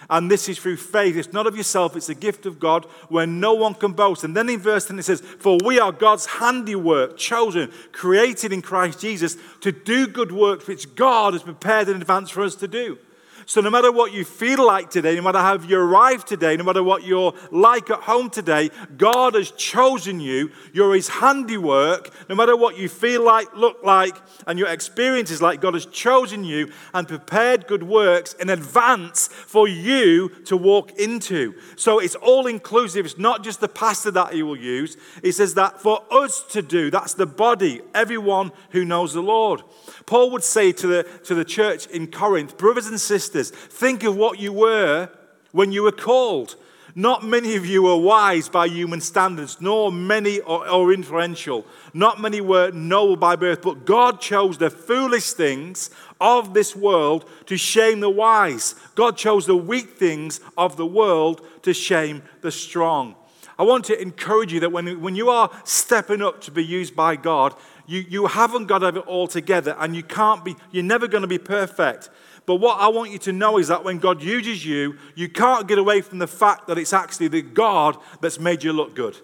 and 0.08 0.30
this 0.30 0.48
is 0.48 0.58
through 0.58 0.76
faith. 0.76 1.16
It's 1.16 1.32
not 1.32 1.46
of 1.46 1.56
yourself, 1.56 1.96
it's 1.96 2.08
a 2.08 2.14
gift 2.14 2.46
of 2.46 2.60
God 2.60 2.84
where 3.08 3.26
no 3.26 3.54
one 3.54 3.74
can 3.74 3.92
boast. 3.92 4.24
And 4.24 4.36
then 4.36 4.48
in 4.48 4.60
verse 4.60 4.86
10 4.86 4.98
it 4.98 5.04
says, 5.04 5.20
For 5.20 5.58
we 5.64 5.78
are 5.78 5.92
God's 5.92 6.26
handiwork, 6.26 7.16
chosen, 7.16 7.72
created 7.92 8.52
in 8.52 8.62
Christ 8.62 9.00
Jesus 9.00 9.36
to 9.60 9.72
do 9.72 10.06
good 10.06 10.32
works 10.32 10.66
which 10.66 10.94
God 10.94 11.32
has 11.32 11.42
prepared 11.42 11.88
in 11.88 11.96
advance 11.96 12.30
for 12.30 12.42
us 12.42 12.54
to 12.56 12.68
do. 12.68 12.98
So, 13.48 13.60
no 13.60 13.70
matter 13.70 13.92
what 13.92 14.12
you 14.12 14.24
feel 14.24 14.66
like 14.66 14.90
today, 14.90 15.14
no 15.14 15.22
matter 15.22 15.38
how 15.38 15.56
you 15.56 15.78
arrived 15.78 16.26
today, 16.26 16.56
no 16.56 16.64
matter 16.64 16.82
what 16.82 17.04
you're 17.04 17.32
like 17.52 17.88
at 17.90 18.00
home 18.00 18.28
today, 18.28 18.70
God 18.96 19.34
has 19.34 19.52
chosen 19.52 20.18
you. 20.18 20.50
You're 20.72 20.96
His 20.96 21.08
handiwork. 21.08 22.10
No 22.28 22.34
matter 22.34 22.56
what 22.56 22.76
you 22.76 22.88
feel 22.88 23.24
like, 23.24 23.54
look 23.54 23.84
like, 23.84 24.16
and 24.48 24.58
your 24.58 24.66
experience 24.66 25.30
is 25.30 25.40
like, 25.40 25.60
God 25.60 25.74
has 25.74 25.86
chosen 25.86 26.42
you 26.42 26.72
and 26.92 27.06
prepared 27.06 27.68
good 27.68 27.84
works 27.84 28.32
in 28.32 28.50
advance 28.50 29.28
for 29.28 29.68
you 29.68 30.28
to 30.46 30.56
walk 30.56 30.98
into. 30.98 31.54
So, 31.76 32.00
it's 32.00 32.16
all 32.16 32.48
inclusive. 32.48 33.06
It's 33.06 33.16
not 33.16 33.44
just 33.44 33.60
the 33.60 33.68
pastor 33.68 34.10
that 34.10 34.32
He 34.32 34.42
will 34.42 34.58
use. 34.58 34.96
He 35.22 35.30
says 35.30 35.54
that 35.54 35.80
for 35.80 36.02
us 36.10 36.42
to 36.50 36.62
do, 36.62 36.90
that's 36.90 37.14
the 37.14 37.26
body, 37.26 37.80
everyone 37.94 38.50
who 38.70 38.84
knows 38.84 39.14
the 39.14 39.22
Lord. 39.22 39.62
Paul 40.04 40.32
would 40.32 40.42
say 40.42 40.72
to 40.72 40.86
the, 40.88 41.02
to 41.24 41.36
the 41.36 41.44
church 41.44 41.86
in 41.86 42.08
Corinth, 42.08 42.58
brothers 42.58 42.88
and 42.88 43.00
sisters, 43.00 43.35
think 43.44 44.04
of 44.04 44.16
what 44.16 44.38
you 44.38 44.52
were 44.52 45.08
when 45.52 45.72
you 45.72 45.82
were 45.82 45.92
called. 45.92 46.56
Not 46.98 47.22
many 47.22 47.56
of 47.56 47.66
you 47.66 47.82
were 47.82 47.96
wise 47.96 48.48
by 48.48 48.68
human 48.68 49.02
standards, 49.02 49.60
nor 49.60 49.92
many 49.92 50.40
or, 50.40 50.94
influential. 50.94 51.66
Not 51.92 52.22
many 52.22 52.40
were 52.40 52.70
noble 52.70 53.16
by 53.16 53.36
birth, 53.36 53.60
but 53.60 53.84
God 53.84 54.18
chose 54.18 54.56
the 54.56 54.70
foolish 54.70 55.32
things 55.32 55.90
of 56.22 56.54
this 56.54 56.74
world 56.74 57.28
to 57.46 57.58
shame 57.58 58.00
the 58.00 58.08
wise. 58.08 58.74
God 58.94 59.18
chose 59.18 59.44
the 59.44 59.56
weak 59.56 59.90
things 59.98 60.40
of 60.56 60.78
the 60.78 60.86
world 60.86 61.46
to 61.62 61.74
shame 61.74 62.22
the 62.40 62.50
strong. 62.50 63.14
I 63.58 63.64
want 63.64 63.84
to 63.86 64.00
encourage 64.00 64.54
you 64.54 64.60
that 64.60 64.72
when, 64.72 65.00
when 65.02 65.14
you 65.16 65.28
are 65.28 65.50
stepping 65.64 66.22
up 66.22 66.40
to 66.42 66.50
be 66.50 66.64
used 66.64 66.96
by 66.96 67.16
God, 67.16 67.54
you, 67.86 68.06
you 68.08 68.26
haven't 68.26 68.66
got 68.66 68.82
it 68.82 68.96
all 68.96 69.26
together 69.26 69.76
and 69.78 69.94
you 69.94 70.02
can't 70.02 70.44
be, 70.44 70.56
you're 70.70 70.82
never 70.82 71.08
going 71.08 71.22
to 71.22 71.28
be 71.28 71.38
perfect. 71.38 72.08
But 72.46 72.56
what 72.56 72.80
I 72.80 72.88
want 72.88 73.10
you 73.10 73.18
to 73.18 73.32
know 73.32 73.58
is 73.58 73.68
that 73.68 73.84
when 73.84 73.98
God 73.98 74.22
uses 74.22 74.64
you, 74.64 74.96
you 75.16 75.28
can't 75.28 75.66
get 75.66 75.78
away 75.78 76.00
from 76.00 76.18
the 76.18 76.28
fact 76.28 76.68
that 76.68 76.78
it's 76.78 76.92
actually 76.92 77.28
the 77.28 77.42
God 77.42 77.96
that's 78.20 78.38
made 78.38 78.62
you 78.62 78.72
look 78.72 78.94
good. 78.94 79.16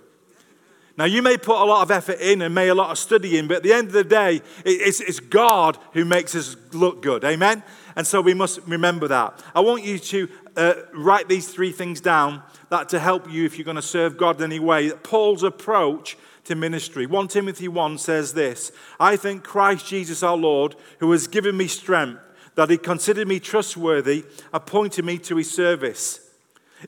Now, 0.99 1.07
you 1.07 1.23
may 1.23 1.39
put 1.39 1.63
a 1.63 1.65
lot 1.65 1.83
of 1.83 1.91
effort 1.91 2.21
in 2.21 2.43
and 2.43 2.55
may 2.55 2.69
a 2.69 2.75
lot 2.75 2.91
of 2.91 2.99
study 2.99 3.39
in, 3.39 3.49
but 3.49 3.59
at 3.59 3.63
the 3.63 3.73
end 3.73 3.87
of 3.87 3.95
the 3.95 4.05
day, 4.05 4.43
it's, 4.65 5.01
it's 5.01 5.21
God 5.21 5.79
who 5.95 6.05
makes 6.05 6.35
us 6.35 6.55
look 6.73 7.01
good. 7.01 7.25
Amen? 7.25 7.63
And 7.97 8.07
so 8.07 8.21
we 8.21 8.35
must 8.35 8.61
remember 8.67 9.09
that. 9.09 9.43
I 9.55 9.61
want 9.61 9.85
you 9.85 9.99
to 9.99 10.29
uh, 10.57 10.75
write 10.93 11.29
these 11.29 11.49
three 11.49 11.73
things 11.73 12.01
down 12.01 12.43
that 12.69 12.91
to 12.91 12.99
help 12.99 13.31
you 13.31 13.47
if 13.47 13.57
you're 13.57 13.65
going 13.65 13.77
to 13.77 13.83
serve 13.83 14.19
God 14.19 14.37
in 14.39 14.45
any 14.45 14.61
way. 14.61 14.91
Paul's 14.91 15.43
approach 15.43 16.19
to 16.45 16.55
ministry. 16.55 17.07
1 17.07 17.29
Timothy 17.29 17.69
1 17.69 17.99
says 17.99 18.35
this 18.35 18.73
I 19.01 19.17
thank 19.17 19.45
Christ 19.45 19.87
Jesus 19.87 20.23
our 20.23 20.37
Lord, 20.37 20.75
who 20.99 21.11
has 21.13 21.27
given 21.27 21.57
me 21.57 21.69
strength, 21.69 22.21
that 22.55 22.71
he 22.71 22.79
considered 22.79 23.29
me 23.29 23.41
trustworthy, 23.41 24.25
appointed 24.53 25.05
me 25.05 25.19
to 25.19 25.37
his 25.37 25.51
service. 25.51 26.21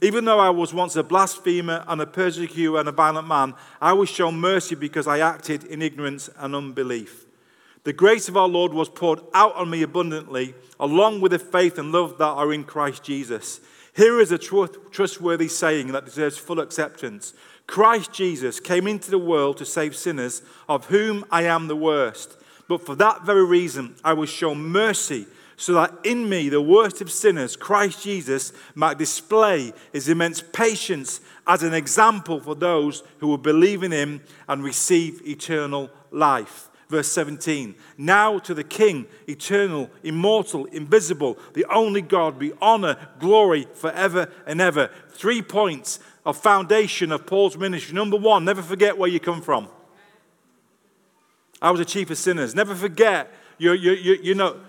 Even 0.03 0.25
though 0.25 0.41
I 0.41 0.51
was 0.51 0.75
once 0.75 0.97
a 0.97 1.03
blasphemer 1.03 1.85
and 1.87 2.01
a 2.01 2.07
persecutor 2.07 2.79
and 2.79 2.89
a 2.89 2.93
violent 2.93 3.29
man, 3.29 3.55
I 3.81 3.93
was 3.93 4.09
shown 4.09 4.41
mercy 4.41 4.75
because 4.75 5.07
I 5.07 5.21
acted 5.21 5.65
in 5.65 5.83
ignorance 5.83 6.29
and 6.37 6.55
unbelief. 6.55 7.27
The 7.85 7.93
grace 7.93 8.29
of 8.29 8.37
our 8.37 8.49
Lord 8.49 8.73
was 8.73 8.89
poured 8.89 9.21
out 9.35 9.55
on 9.57 9.71
me 9.71 9.83
abundantly, 9.83 10.55
along 10.81 11.21
with 11.21 11.33
the 11.33 11.39
faith 11.39 11.79
and 11.79 11.93
love 11.93 12.19
that 12.19 12.25
are 12.25 12.53
in 12.53 12.65
Christ 12.65 13.05
Jesus. 13.05 13.61
Here 13.95 14.21
is 14.21 14.33
a 14.33 14.39
trustworthy 14.39 15.49
saying 15.49 15.93
that 15.93 16.07
deserves 16.07 16.39
full 16.39 16.61
acceptance. 16.61 17.35
Christ 17.67 18.13
Jesus 18.13 18.59
came 18.59 18.89
into 18.89 19.11
the 19.11 19.19
world 19.19 19.59
to 19.59 19.65
save 19.65 19.95
sinners, 19.95 20.43
of 20.69 20.87
whom 20.87 21.25
I 21.31 21.43
am 21.43 21.69
the 21.69 21.77
worst. 21.77 22.37
But 22.67 22.85
for 22.85 22.97
that 22.97 23.25
very 23.25 23.45
reason, 23.45 23.95
I 24.03 24.15
was 24.15 24.29
shown 24.29 24.59
mercy, 24.59 25.27
so 25.57 25.75
that 25.75 25.95
in 26.05 26.29
me, 26.29 26.49
the 26.49 26.61
worst 26.61 27.01
of 27.01 27.11
sinners, 27.11 27.57
Christ 27.57 28.03
Jesus 28.03 28.53
might 28.75 28.99
display 28.99 29.73
his 29.93 30.09
immense 30.09 30.43
patience 30.43 31.21
as 31.47 31.63
an 31.63 31.75
example 31.75 32.41
for 32.41 32.55
those 32.55 33.03
who 33.19 33.29
will 33.29 33.39
believe 33.39 33.83
in 33.83 33.93
him 33.93 34.21
and 34.49 34.65
receive 34.65 35.27
eternal 35.27 35.91
life. 36.11 36.69
Verse 36.89 37.09
17 37.09 37.75
Now 37.97 38.39
to 38.41 38.55
the 38.55 38.65
King, 38.65 39.07
eternal, 39.27 39.91
immortal, 40.03 40.67
invisible, 40.67 41.39
the 41.55 41.67
only 41.67 42.03
God, 42.03 42.39
be 42.39 42.53
honor, 42.61 42.97
glory 43.19 43.67
forever 43.75 44.31
and 44.47 44.61
ever. 44.61 44.91
Three 45.11 45.43
points 45.43 46.01
of 46.27 46.37
foundation 46.37 47.13
of 47.13 47.27
Paul's 47.27 47.57
ministry. 47.57 47.95
Number 47.95 48.17
one, 48.17 48.45
never 48.45 48.63
forget 48.63 48.99
where 48.99 49.09
you 49.09 49.21
come 49.21 49.43
from. 49.43 49.69
I 51.61 51.71
was 51.71 51.81
a 51.81 51.85
chief 51.85 52.11
of 52.11 52.19
sinners. 52.19 52.55
Never 52.55 52.75
forget, 52.75 53.33
you, 53.59 53.73
you, 53.73 53.93
you, 53.93 54.19
you 54.23 54.35
know, 54.35 54.61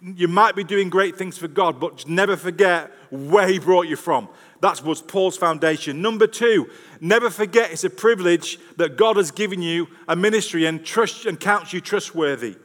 you, 0.00 0.14
you 0.16 0.28
might 0.28 0.56
be 0.56 0.64
doing 0.64 0.90
great 0.90 1.16
things 1.16 1.38
for 1.38 1.48
God, 1.48 1.80
but 1.80 2.08
never 2.08 2.36
forget 2.36 2.90
where 3.10 3.48
He 3.48 3.58
brought 3.58 3.88
you 3.88 3.96
from. 3.96 4.28
That 4.60 4.82
was 4.82 5.00
Paul's 5.00 5.36
foundation. 5.36 6.02
Number 6.02 6.26
two, 6.26 6.68
never 7.00 7.30
forget 7.30 7.70
it's 7.70 7.84
a 7.84 7.90
privilege 7.90 8.58
that 8.76 8.96
God 8.96 9.16
has 9.16 9.30
given 9.30 9.62
you 9.62 9.88
a 10.06 10.14
ministry 10.14 10.66
and, 10.66 10.84
trust, 10.84 11.26
and 11.26 11.40
counts 11.40 11.72
you 11.72 11.80
trustworthy. 11.80 12.56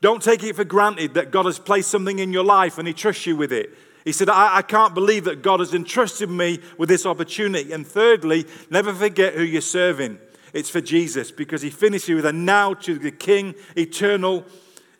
Don't 0.00 0.22
take 0.22 0.42
it 0.42 0.56
for 0.56 0.64
granted 0.64 1.14
that 1.14 1.30
God 1.30 1.44
has 1.46 1.58
placed 1.58 1.90
something 1.90 2.18
in 2.18 2.32
your 2.32 2.44
life 2.44 2.78
and 2.78 2.88
He 2.88 2.94
trusts 2.94 3.26
you 3.26 3.36
with 3.36 3.52
it. 3.52 3.70
He 4.04 4.12
said, 4.12 4.28
I, 4.28 4.56
I, 4.56 4.62
can't 4.62 4.94
believe 4.94 5.24
that 5.24 5.42
God 5.42 5.60
has 5.60 5.74
entrusted 5.74 6.28
me 6.28 6.58
with 6.76 6.88
this 6.88 7.06
opportunity. 7.06 7.72
And 7.72 7.86
thirdly, 7.86 8.46
never 8.68 8.92
forget 8.92 9.34
who 9.34 9.42
you're 9.44 9.60
serving. 9.60 10.18
It's 10.52 10.68
for 10.68 10.80
Jesus 10.80 11.30
because 11.30 11.62
he 11.62 11.70
finishes 11.70 12.16
with 12.16 12.26
a 12.26 12.32
now 12.32 12.74
to 12.74 12.98
the 12.98 13.12
King, 13.12 13.54
eternal, 13.76 14.44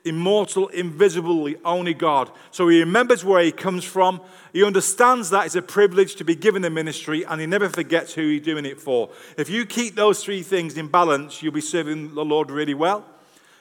immortal, 0.04 0.68
invisible, 0.68 1.44
the 1.44 1.58
only 1.64 1.94
God. 1.94 2.30
So 2.50 2.68
he 2.68 2.80
remembers 2.80 3.24
where 3.24 3.42
he 3.42 3.52
comes 3.52 3.84
from. 3.84 4.20
He 4.52 4.64
understands 4.64 5.30
that 5.30 5.46
it's 5.46 5.54
a 5.54 5.62
privilege 5.62 6.16
to 6.16 6.24
be 6.24 6.34
given 6.34 6.62
the 6.62 6.70
ministry 6.70 7.24
and 7.24 7.40
he 7.40 7.46
never 7.46 7.68
forgets 7.68 8.14
who 8.14 8.22
he's 8.22 8.42
doing 8.42 8.66
it 8.66 8.80
for. 8.80 9.10
If 9.36 9.48
you 9.48 9.64
keep 9.64 9.94
those 9.94 10.24
three 10.24 10.42
things 10.42 10.76
in 10.76 10.88
balance, 10.88 11.42
you'll 11.42 11.52
be 11.52 11.60
serving 11.60 12.14
the 12.14 12.24
Lord 12.24 12.50
really 12.50 12.74
well. 12.74 13.06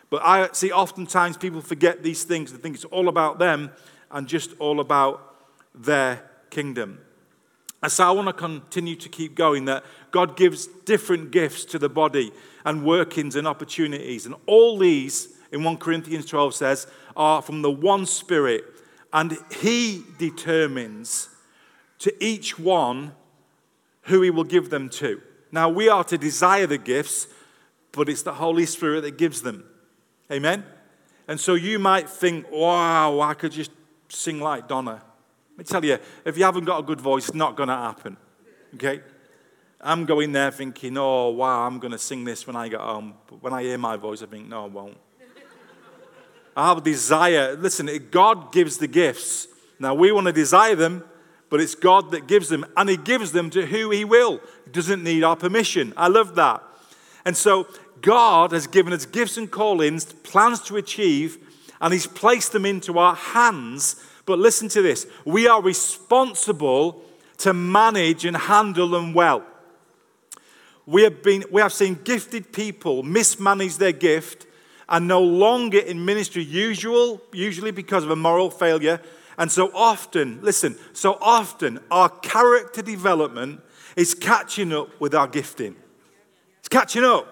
But 0.10 0.24
I 0.24 0.50
see 0.52 0.72
oftentimes 0.72 1.38
people 1.38 1.62
forget 1.62 2.04
these 2.04 2.24
things 2.24 2.52
and 2.52 2.62
think 2.62 2.76
it's 2.76 2.86
all 2.86 3.08
about 3.08 3.40
them 3.40 3.72
and 4.10 4.28
just 4.28 4.52
all 4.60 4.80
about 4.80 5.36
their 5.74 6.30
kingdom. 6.50 7.00
And 7.82 7.92
so 7.92 8.08
I 8.08 8.12
want 8.12 8.28
to 8.28 8.34
continue 8.34 8.96
to 8.96 9.10
keep 9.10 9.36
going 9.36 9.66
that 9.66 9.84
God 10.12 10.38
gives 10.38 10.68
different 10.86 11.32
gifts 11.32 11.66
to 11.66 11.80
the 11.80 11.90
body 11.90 12.32
and 12.64 12.86
workings 12.86 13.36
and 13.36 13.48
opportunities. 13.48 14.26
And 14.26 14.36
all 14.46 14.78
these, 14.78 15.31
in 15.52 15.64
1 15.64 15.78
Corinthians 15.78 16.26
12 16.26 16.56
says, 16.56 16.88
are 17.16 17.42
from 17.42 17.62
the 17.62 17.72
one 17.72 18.06
Spirit. 18.06 18.64
And 19.14 19.38
He 19.60 20.04
determines 20.18 21.30
to 22.00 22.24
each 22.24 22.58
one 22.58 23.14
who 24.04 24.22
He 24.22 24.30
will 24.30 24.46
give 24.46 24.70
them 24.70 24.90
to. 24.90 25.22
Now, 25.52 25.70
we 25.70 25.90
are 25.90 26.04
to 26.06 26.18
desire 26.18 26.66
the 26.66 26.78
gifts, 26.78 27.28
but 27.92 28.08
it's 28.08 28.24
the 28.24 28.34
Holy 28.34 28.66
Spirit 28.66 29.02
that 29.02 29.18
gives 29.18 29.42
them. 29.42 29.66
Amen? 30.32 30.64
And 31.28 31.40
so 31.40 31.56
you 31.56 31.78
might 31.78 32.10
think, 32.10 32.50
wow, 32.52 33.20
I 33.20 33.34
could 33.34 33.52
just 33.52 33.72
sing 34.08 34.40
like 34.40 34.68
Donna. 34.68 35.04
Let 35.52 35.58
me 35.58 35.64
tell 35.66 35.84
you, 35.84 35.98
if 36.26 36.38
you 36.38 36.46
haven't 36.46 36.66
got 36.66 36.80
a 36.80 36.84
good 36.84 37.02
voice, 37.02 37.28
it's 37.28 37.36
not 37.36 37.58
going 37.58 37.70
to 37.70 37.76
happen. 37.76 38.16
Okay? 38.76 39.02
I'm 39.82 40.06
going 40.06 40.32
there 40.32 40.52
thinking, 40.52 40.98
oh, 40.98 41.30
wow, 41.30 41.68
I'm 41.68 41.80
going 41.80 41.92
to 41.92 41.98
sing 41.98 42.24
this 42.24 42.48
when 42.48 42.56
I 42.56 42.70
get 42.70 42.80
home. 42.80 43.16
But 43.28 43.44
when 43.44 43.52
I 43.52 43.64
hear 43.64 43.78
my 43.78 43.98
voice, 43.98 44.22
I 44.22 44.28
think, 44.28 44.48
no, 44.48 44.66
I 44.66 44.68
won't. 44.68 44.98
Have 46.68 46.84
desire. 46.84 47.56
Listen, 47.56 47.90
God 48.12 48.52
gives 48.52 48.78
the 48.78 48.88
gifts. 48.88 49.48
Now, 49.80 49.94
we 49.94 50.12
want 50.12 50.28
to 50.28 50.34
desire 50.34 50.76
them, 50.76 51.04
but 51.50 51.60
it's 51.60 51.76
God 51.76 52.12
that 52.12 52.28
gives 52.28 52.50
them, 52.50 52.66
and 52.78 52.90
He 52.90 52.98
gives 52.98 53.32
them 53.32 53.50
to 53.52 53.66
who 53.66 53.90
He 53.90 54.06
will. 54.06 54.40
He 54.66 54.72
doesn't 54.72 55.04
need 55.04 55.24
our 55.24 55.36
permission. 55.36 55.94
I 55.98 56.08
love 56.08 56.36
that. 56.36 56.62
And 57.26 57.36
so, 57.36 57.68
God 58.02 58.52
has 58.52 58.68
given 58.68 58.94
us 58.94 59.06
gifts 59.06 59.38
and 59.38 59.50
callings, 59.50 60.06
plans 60.06 60.60
to 60.62 60.78
achieve, 60.78 61.38
and 61.80 61.94
He's 61.94 62.08
placed 62.08 62.52
them 62.52 62.66
into 62.66 62.98
our 62.98 63.16
hands 63.16 64.04
but 64.26 64.40
listen 64.40 64.70
to 64.70 64.82
this 64.82 65.08
we 65.26 65.48
are 65.48 65.62
responsible 65.62 67.04
to 67.38 67.54
manage 67.54 68.24
and 68.24 68.38
handle 68.38 68.88
them 68.88 69.14
well. 69.14 69.44
We 70.86 71.04
have, 71.04 71.24
been, 71.24 71.44
we 71.52 71.62
have 71.62 71.74
seen 71.74 72.00
gifted 72.04 72.52
people 72.52 73.04
mismanage 73.04 73.78
their 73.78 73.92
gift 73.92 74.46
and 74.92 75.08
no 75.08 75.22
longer 75.22 75.80
in 75.80 76.04
ministry 76.04 76.44
usual, 76.44 77.22
usually 77.32 77.72
because 77.72 78.04
of 78.04 78.12
a 78.12 78.16
moral 78.16 78.52
failure. 78.52 79.00
And 79.38 79.50
so 79.50 79.72
often, 79.74 80.40
listen, 80.42 80.78
so 80.92 81.18
often 81.22 81.80
our 81.90 82.10
character 82.10 82.82
development 82.82 83.62
is 83.96 84.14
catching 84.14 84.74
up 84.74 84.90
with 85.00 85.16
our 85.16 85.28
gifting. 85.28 85.78
It's 86.60 86.68
catching 86.68 87.06
up. 87.06 87.26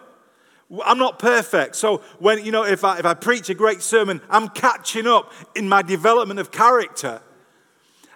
I'm 0.85 0.97
not 0.97 1.19
perfect. 1.19 1.75
So 1.75 1.97
when, 2.19 2.45
you 2.45 2.51
know, 2.51 2.63
if 2.63 2.83
I, 2.83 2.99
if 2.99 3.05
I 3.05 3.13
preach 3.13 3.49
a 3.49 3.53
great 3.53 3.81
sermon, 3.81 4.21
I'm 4.29 4.47
catching 4.49 5.05
up 5.05 5.33
in 5.53 5.67
my 5.67 5.81
development 5.81 6.39
of 6.39 6.51
character. 6.51 7.21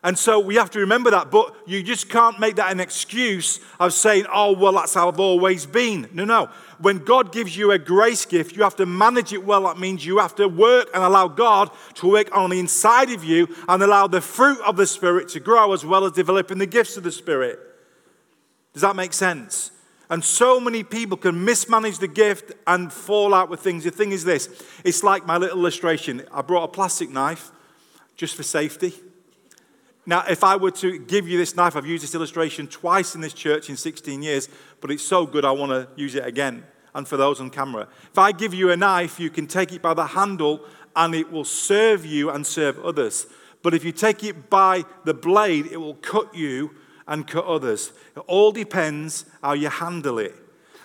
And 0.06 0.20
so 0.20 0.38
we 0.38 0.56
have 0.56 0.70
to 0.72 0.80
remember 0.80 1.12
that, 1.12 1.32
but 1.32 1.56
you 1.66 1.82
just 1.82 2.10
can't 2.10 2.38
make 2.38 2.58
that 2.58 2.70
an 2.74 2.82
excuse 2.82 3.62
of 3.80 3.94
saying, 3.94 4.26
oh, 4.32 4.52
well, 4.52 4.74
that's 4.74 4.94
how 4.94 5.08
I've 5.08 5.20
always 5.20 5.66
been. 5.66 6.10
No, 6.12 6.26
no. 6.26 6.50
When 6.80 6.98
God 6.98 7.32
gives 7.32 7.56
you 7.56 7.72
a 7.72 7.80
grace 7.80 8.26
gift, 8.26 8.54
you 8.54 8.64
have 8.64 8.76
to 8.76 8.86
manage 8.86 9.32
it 9.32 9.46
well. 9.46 9.64
That 9.64 9.80
means 9.80 10.06
you 10.06 10.18
have 10.20 10.36
to 10.36 10.50
work 10.50 10.90
and 10.94 11.02
allow 11.02 11.30
God 11.30 11.72
to 11.96 12.12
work 12.12 12.36
on 12.36 12.50
the 12.50 12.60
inside 12.60 13.12
of 13.12 13.24
you 13.24 13.48
and 13.70 13.82
allow 13.82 14.08
the 14.08 14.20
fruit 14.20 14.60
of 14.66 14.76
the 14.76 14.86
Spirit 14.86 15.30
to 15.30 15.40
grow 15.40 15.72
as 15.72 15.86
well 15.86 16.04
as 16.04 16.12
developing 16.12 16.58
the 16.58 16.66
gifts 16.66 16.98
of 16.98 17.04
the 17.04 17.12
Spirit. 17.12 17.58
Does 18.74 18.82
that 18.82 18.98
make 18.98 19.14
sense? 19.14 19.72
And 20.10 20.22
so 20.22 20.60
many 20.60 20.84
people 20.84 21.16
can 21.16 21.46
mismanage 21.46 22.00
the 22.00 22.10
gift 22.10 22.52
and 22.68 22.92
fall 22.92 23.34
out 23.34 23.50
with 23.50 23.62
things. 23.62 23.86
The 23.86 23.92
thing 23.92 24.12
is 24.12 24.26
this 24.26 24.50
it's 24.84 25.02
like 25.02 25.26
my 25.26 25.38
little 25.38 25.60
illustration. 25.60 26.26
I 26.30 26.42
brought 26.42 26.66
a 26.66 26.68
plastic 26.68 27.10
knife 27.10 27.52
just 28.18 28.36
for 28.36 28.44
safety. 28.44 28.94
Now, 30.06 30.26
if 30.30 30.44
I 30.44 30.58
were 30.58 30.72
to 30.72 31.00
give 31.00 31.28
you 31.28 31.38
this 31.38 31.56
knife, 31.56 31.76
I've 31.76 31.86
used 31.86 32.04
this 32.04 32.14
illustration 32.14 32.68
twice 32.68 33.16
in 33.16 33.22
this 33.22 33.34
church 33.34 33.70
in 33.70 33.78
16 33.78 34.22
years, 34.22 34.50
but 34.82 34.92
it's 34.92 35.06
so 35.06 35.26
good 35.26 35.46
I 35.46 35.52
want 35.52 35.72
to 35.72 35.88
use 35.96 36.16
it 36.16 36.26
again. 36.26 36.66
And 36.94 37.08
for 37.08 37.16
those 37.16 37.40
on 37.40 37.50
camera, 37.50 37.88
if 38.12 38.18
I 38.18 38.34
give 38.34 38.54
you 38.54 38.70
a 38.72 38.78
knife, 38.78 39.20
you 39.20 39.30
can 39.30 39.48
take 39.48 39.72
it 39.72 39.82
by 39.82 39.94
the 39.94 40.08
handle 40.08 40.66
and 40.96 41.16
it 41.16 41.32
will 41.32 41.46
serve 41.46 42.06
you 42.06 42.30
and 42.30 42.46
serve 42.46 42.80
others. 42.80 43.26
But 43.62 43.74
if 43.74 43.84
you 43.86 43.92
take 43.92 44.24
it 44.24 44.50
by 44.50 44.84
the 45.06 45.14
blade, 45.14 45.68
it 45.68 45.78
will 45.78 45.96
cut 45.96 46.36
you 46.36 46.72
and 47.08 47.26
cut 47.26 47.46
others. 47.46 47.94
It 48.16 48.20
all 48.28 48.52
depends 48.52 49.26
how 49.42 49.54
you 49.54 49.70
handle 49.70 50.20
it. 50.20 50.36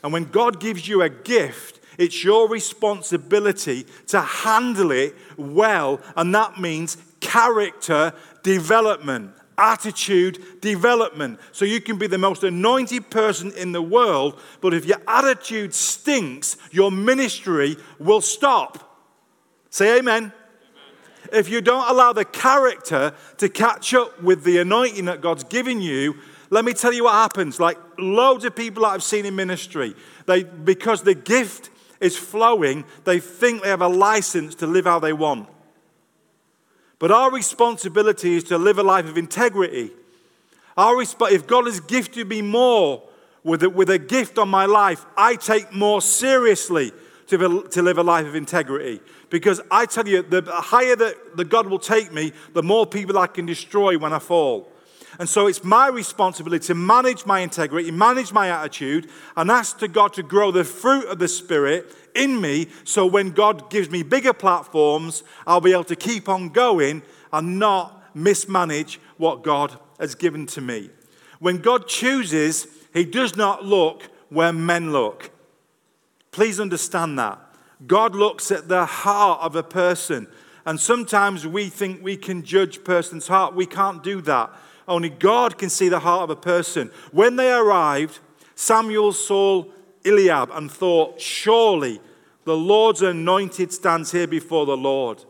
And 0.02 0.12
when 0.12 0.24
God 0.24 0.60
gives 0.60 0.86
you 0.86 1.02
a 1.02 1.08
gift, 1.08 1.80
it's 1.98 2.22
your 2.22 2.48
responsibility 2.48 3.84
to 4.06 4.20
handle 4.20 4.92
it 4.92 5.16
well, 5.36 6.00
and 6.16 6.32
that 6.34 6.60
means 6.60 6.96
character 7.20 8.14
development, 8.42 9.32
attitude 9.56 10.60
development. 10.60 11.40
So 11.52 11.64
you 11.64 11.80
can 11.80 11.98
be 11.98 12.06
the 12.06 12.18
most 12.18 12.44
anointed 12.44 13.10
person 13.10 13.52
in 13.56 13.72
the 13.72 13.82
world, 13.82 14.40
but 14.60 14.74
if 14.74 14.84
your 14.84 15.00
attitude 15.06 15.74
stinks, 15.74 16.56
your 16.70 16.90
ministry 16.90 17.76
will 17.98 18.20
stop. 18.20 18.84
Say 19.70 19.98
amen 19.98 20.32
if 21.32 21.48
you 21.48 21.60
don't 21.60 21.88
allow 21.88 22.12
the 22.12 22.24
character 22.24 23.12
to 23.38 23.48
catch 23.48 23.94
up 23.94 24.22
with 24.22 24.44
the 24.44 24.58
anointing 24.58 25.06
that 25.06 25.20
God's 25.20 25.44
given 25.44 25.80
you, 25.80 26.16
let 26.50 26.64
me 26.64 26.72
tell 26.72 26.92
you 26.92 27.04
what 27.04 27.14
happens. 27.14 27.60
Like 27.60 27.78
loads 27.98 28.44
of 28.44 28.56
people 28.56 28.82
that 28.82 28.90
I've 28.90 29.02
seen 29.02 29.26
in 29.26 29.36
ministry, 29.36 29.94
they, 30.26 30.44
because 30.44 31.02
the 31.02 31.14
gift 31.14 31.70
is 32.00 32.16
flowing, 32.16 32.84
they 33.04 33.20
think 33.20 33.62
they 33.62 33.68
have 33.68 33.82
a 33.82 33.88
license 33.88 34.54
to 34.56 34.66
live 34.66 34.84
how 34.84 34.98
they 34.98 35.12
want. 35.12 35.48
But 36.98 37.10
our 37.10 37.30
responsibility 37.30 38.36
is 38.36 38.44
to 38.44 38.58
live 38.58 38.78
a 38.78 38.82
life 38.82 39.06
of 39.06 39.16
integrity. 39.16 39.92
Our 40.76 40.94
resp- 40.94 41.30
if 41.30 41.46
God 41.46 41.66
has 41.66 41.80
gifted 41.80 42.28
me 42.28 42.42
more 42.42 43.02
with 43.44 43.62
a, 43.62 43.70
with 43.70 43.90
a 43.90 43.98
gift 43.98 44.38
on 44.38 44.48
my 44.48 44.66
life, 44.66 45.04
I 45.16 45.36
take 45.36 45.72
more 45.72 46.00
seriously 46.00 46.92
to, 47.28 47.62
to 47.62 47.82
live 47.82 47.98
a 47.98 48.02
life 48.02 48.26
of 48.26 48.34
integrity. 48.34 49.00
Because 49.30 49.60
I 49.70 49.86
tell 49.86 50.08
you, 50.08 50.22
the 50.22 50.42
higher 50.46 50.96
that 50.96 51.36
the 51.36 51.44
God 51.44 51.68
will 51.68 51.78
take 51.78 52.12
me, 52.12 52.32
the 52.54 52.62
more 52.62 52.86
people 52.86 53.18
I 53.18 53.26
can 53.26 53.46
destroy 53.46 53.98
when 53.98 54.12
I 54.12 54.18
fall. 54.18 54.72
And 55.18 55.28
so 55.28 55.48
it's 55.48 55.64
my 55.64 55.88
responsibility 55.88 56.66
to 56.66 56.74
manage 56.74 57.26
my 57.26 57.40
integrity, 57.40 57.90
manage 57.90 58.32
my 58.32 58.50
attitude, 58.50 59.08
and 59.36 59.50
ask 59.50 59.78
to 59.78 59.88
God 59.88 60.12
to 60.14 60.22
grow 60.22 60.52
the 60.52 60.62
fruit 60.62 61.06
of 61.08 61.18
the 61.18 61.26
Spirit 61.26 61.92
in 62.14 62.40
me 62.40 62.68
so 62.84 63.04
when 63.04 63.30
God 63.30 63.68
gives 63.68 63.90
me 63.90 64.02
bigger 64.02 64.32
platforms, 64.32 65.24
I'll 65.46 65.60
be 65.60 65.72
able 65.72 65.84
to 65.84 65.96
keep 65.96 66.28
on 66.28 66.50
going 66.50 67.02
and 67.32 67.58
not 67.58 68.14
mismanage 68.14 69.00
what 69.16 69.42
God 69.42 69.76
has 69.98 70.14
given 70.14 70.46
to 70.46 70.60
me. 70.60 70.90
When 71.40 71.58
God 71.58 71.88
chooses 71.88 72.68
He 72.94 73.04
does 73.04 73.36
not 73.36 73.64
look 73.64 74.04
where 74.28 74.52
men 74.52 74.92
look. 74.92 75.30
Please 76.30 76.60
understand 76.60 77.18
that. 77.18 77.38
God 77.86 78.14
looks 78.14 78.50
at 78.50 78.68
the 78.68 78.84
heart 78.84 79.40
of 79.40 79.56
a 79.56 79.62
person. 79.62 80.26
And 80.66 80.78
sometimes 80.78 81.46
we 81.46 81.68
think 81.68 82.02
we 82.02 82.16
can 82.16 82.42
judge 82.42 82.76
a 82.76 82.80
person's 82.80 83.28
heart. 83.28 83.54
We 83.54 83.66
can't 83.66 84.02
do 84.02 84.20
that. 84.22 84.50
Only 84.88 85.10
God 85.10 85.58
can 85.58 85.68
see 85.68 85.88
the 85.88 86.00
heart 86.00 86.22
of 86.22 86.30
a 86.30 86.40
person. 86.40 86.90
When 87.12 87.36
they 87.36 87.52
arrived, 87.52 88.18
Samuel 88.54 89.12
saw 89.12 89.64
Eliab 90.04 90.50
and 90.52 90.70
thought, 90.70 91.20
Surely 91.20 92.00
the 92.44 92.56
Lord's 92.56 93.02
anointed 93.02 93.72
stands 93.72 94.10
here 94.10 94.26
before 94.26 94.64
the 94.64 94.76
Lord. 94.76 95.24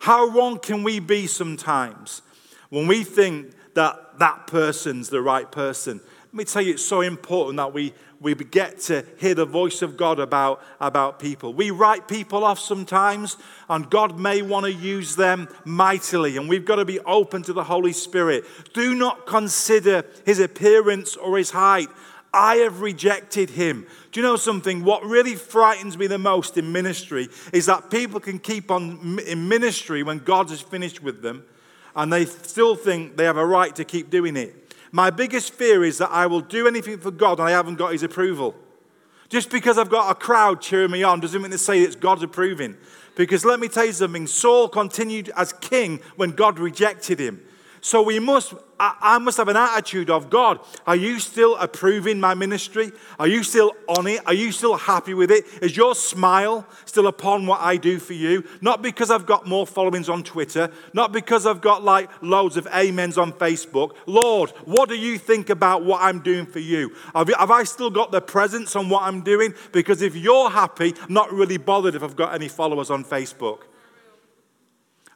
How 0.00 0.26
wrong 0.26 0.58
can 0.58 0.82
we 0.82 1.00
be 1.00 1.26
sometimes 1.26 2.22
when 2.68 2.86
we 2.86 3.02
think 3.02 3.52
that 3.74 4.18
that 4.18 4.46
person's 4.46 5.08
the 5.08 5.22
right 5.22 5.50
person? 5.50 6.00
Let 6.26 6.34
me 6.34 6.44
tell 6.44 6.62
you, 6.62 6.74
it's 6.74 6.84
so 6.84 7.00
important 7.00 7.56
that 7.56 7.72
we, 7.72 7.94
we 8.20 8.34
get 8.34 8.80
to 8.80 9.04
hear 9.18 9.34
the 9.34 9.46
voice 9.46 9.80
of 9.80 9.96
God 9.96 10.20
about, 10.20 10.62
about 10.78 11.18
people. 11.18 11.54
We 11.54 11.70
write 11.70 12.06
people 12.06 12.44
off 12.44 12.58
sometimes, 12.58 13.38
and 13.68 13.88
God 13.88 14.20
may 14.20 14.42
want 14.42 14.66
to 14.66 14.72
use 14.72 15.16
them 15.16 15.48
mightily, 15.64 16.36
and 16.36 16.46
we've 16.46 16.66
got 16.66 16.76
to 16.76 16.84
be 16.84 17.00
open 17.00 17.42
to 17.44 17.54
the 17.54 17.64
Holy 17.64 17.94
Spirit. 17.94 18.44
Do 18.74 18.94
not 18.94 19.26
consider 19.26 20.04
his 20.26 20.38
appearance 20.38 21.16
or 21.16 21.38
his 21.38 21.50
height. 21.50 21.88
I 22.32 22.56
have 22.56 22.82
rejected 22.82 23.50
him. 23.50 23.86
Do 24.12 24.20
you 24.20 24.26
know 24.26 24.36
something? 24.36 24.84
What 24.84 25.02
really 25.02 25.34
frightens 25.34 25.96
me 25.96 26.06
the 26.06 26.18
most 26.18 26.58
in 26.58 26.70
ministry 26.70 27.28
is 27.54 27.66
that 27.66 27.90
people 27.90 28.20
can 28.20 28.38
keep 28.38 28.70
on 28.70 29.18
in 29.26 29.48
ministry 29.48 30.02
when 30.02 30.18
God 30.18 30.50
has 30.50 30.60
finished 30.60 31.02
with 31.02 31.22
them, 31.22 31.42
and 31.96 32.12
they 32.12 32.26
still 32.26 32.76
think 32.76 33.16
they 33.16 33.24
have 33.24 33.38
a 33.38 33.46
right 33.46 33.74
to 33.76 33.84
keep 33.84 34.10
doing 34.10 34.36
it. 34.36 34.59
My 34.92 35.10
biggest 35.10 35.52
fear 35.52 35.84
is 35.84 35.98
that 35.98 36.10
I 36.10 36.26
will 36.26 36.40
do 36.40 36.66
anything 36.66 36.98
for 36.98 37.10
God 37.10 37.38
and 37.38 37.48
I 37.48 37.52
haven't 37.52 37.76
got 37.76 37.92
his 37.92 38.02
approval. 38.02 38.54
Just 39.28 39.50
because 39.50 39.78
I've 39.78 39.90
got 39.90 40.10
a 40.10 40.14
crowd 40.14 40.60
cheering 40.60 40.90
me 40.90 41.04
on 41.04 41.20
doesn't 41.20 41.40
mean 41.40 41.52
to 41.52 41.58
say 41.58 41.80
it's 41.80 41.94
God's 41.94 42.24
approving. 42.24 42.76
Because 43.14 43.44
let 43.44 43.60
me 43.60 43.68
tell 43.68 43.84
you 43.84 43.92
something 43.92 44.26
Saul 44.26 44.68
continued 44.68 45.30
as 45.36 45.52
king 45.52 46.00
when 46.16 46.32
God 46.32 46.58
rejected 46.58 47.20
him. 47.20 47.40
So 47.80 48.02
we 48.02 48.18
must, 48.18 48.54
I 48.78 49.18
must 49.18 49.38
have 49.38 49.48
an 49.48 49.56
attitude 49.56 50.10
of 50.10 50.28
God, 50.28 50.60
are 50.86 50.96
you 50.96 51.18
still 51.18 51.56
approving 51.56 52.20
my 52.20 52.34
ministry? 52.34 52.92
Are 53.18 53.26
you 53.26 53.42
still 53.42 53.72
on 53.88 54.06
it? 54.06 54.20
Are 54.26 54.34
you 54.34 54.52
still 54.52 54.76
happy 54.76 55.14
with 55.14 55.30
it? 55.30 55.46
Is 55.62 55.76
your 55.76 55.94
smile 55.94 56.66
still 56.84 57.06
upon 57.06 57.46
what 57.46 57.60
I 57.60 57.76
do 57.76 57.98
for 57.98 58.12
you? 58.12 58.44
Not 58.60 58.82
because 58.82 59.10
I've 59.10 59.24
got 59.24 59.46
more 59.46 59.66
followings 59.66 60.10
on 60.10 60.22
Twitter, 60.22 60.70
not 60.92 61.12
because 61.12 61.46
I've 61.46 61.62
got 61.62 61.82
like 61.82 62.10
loads 62.22 62.58
of 62.58 62.66
amens 62.66 63.16
on 63.16 63.32
Facebook. 63.32 63.96
Lord, 64.06 64.50
what 64.64 64.88
do 64.88 64.96
you 64.96 65.16
think 65.16 65.48
about 65.48 65.82
what 65.82 66.02
I'm 66.02 66.20
doing 66.20 66.44
for 66.44 66.58
you? 66.58 66.94
Have, 67.14 67.30
I 67.50 67.64
still 67.64 67.90
got 67.90 68.12
the 68.12 68.20
presence 68.20 68.76
on 68.76 68.90
what 68.90 69.04
I'm 69.04 69.22
doing? 69.22 69.54
Because 69.72 70.02
if 70.02 70.14
you're 70.14 70.50
happy, 70.50 70.94
I'm 71.02 71.14
not 71.14 71.32
really 71.32 71.56
bothered 71.56 71.94
if 71.94 72.02
I've 72.02 72.16
got 72.16 72.34
any 72.34 72.48
followers 72.48 72.90
on 72.90 73.04
Facebook. 73.04 73.60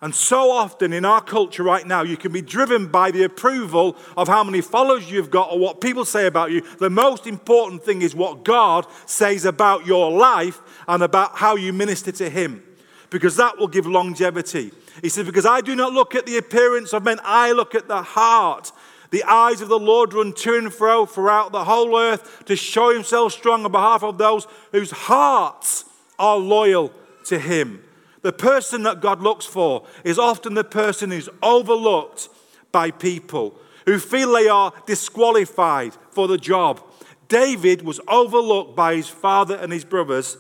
And 0.05 0.15
so 0.15 0.51
often 0.51 0.93
in 0.93 1.07
our 1.07 1.23
culture 1.23 1.63
right 1.63 1.87
now, 1.87 2.03
you 2.03 2.19
can 2.19 2.31
be 2.31 2.43
driven 2.43 2.89
by 2.89 3.11
the 3.11 3.23
approval 3.23 3.97
of 4.19 4.29
how 4.29 4.45
many 4.45 4.61
followers 4.61 5.11
you've 5.11 5.31
got 5.31 5.51
or 5.51 5.59
what 5.59 5.81
people 5.81 6.05
say 6.05 6.27
about 6.27 6.51
you. 6.51 6.61
The 6.79 6.91
most 6.91 7.27
important 7.27 7.85
thing 7.85 8.03
is 8.03 8.15
what 8.15 8.45
God 8.45 8.87
says 9.07 9.47
about 9.47 9.87
your 9.87 10.11
life 10.13 10.61
and 10.87 11.03
about 11.03 11.39
how 11.39 11.57
you 11.57 11.73
minister 11.73 12.13
to 12.13 12.29
Him, 12.29 12.63
because 13.09 13.37
that 13.37 13.57
will 13.57 13.67
give 13.67 13.87
longevity. 13.87 14.73
He 15.01 15.09
says, 15.09 15.25
Because 15.25 15.47
I 15.47 15.63
do 15.63 15.75
not 15.75 15.95
look 15.95 16.15
at 16.15 16.27
the 16.27 16.37
appearance 16.37 16.93
of 16.93 17.03
men, 17.03 17.19
I 17.25 17.53
look 17.53 17.75
at 17.75 17.89
the 17.89 18.03
heart. 18.03 18.73
The 19.11 19.25
eyes 19.25 19.63
of 19.63 19.71
the 19.71 19.79
Lord 19.79 20.13
run 20.13 20.35
to 20.35 20.59
and 20.59 20.71
fro 20.71 21.07
throughout 21.07 21.51
the 21.51 21.65
whole 21.65 21.99
earth 21.99 22.45
to 22.45 22.57
show 22.57 22.93
Himself 22.93 23.33
strong 23.33 23.65
on 23.65 23.73
behalf 23.73 24.03
of 24.03 24.19
those 24.19 24.47
whose 24.71 24.91
hearts 24.91 25.87
are 26.19 26.37
loyal 26.37 26.93
to 27.25 27.39
Him. 27.39 27.83
The 28.25 28.33
person 28.33 28.85
that 28.85 29.03
God 29.03 29.21
looks 29.21 29.45
for 29.45 29.85
is 30.03 30.19
often 30.19 30.55
the 30.55 30.65
person 30.65 31.11
who's 31.11 31.29
overlooked 31.43 32.31
by 32.73 32.91
people 32.91 33.55
who 33.85 33.99
feel 33.99 34.33
they 34.33 34.49
are 34.49 34.73
disqualified 34.87 35.93
for 36.11 36.27
the 36.27 36.39
job. 36.39 36.81
David 37.29 37.83
was 37.83 38.01
overlooked 38.09 38.75
by 38.75 38.97
his 38.97 39.09
father 39.09 39.57
and 39.57 39.71
his 39.71 39.85
brothers, 39.85 40.39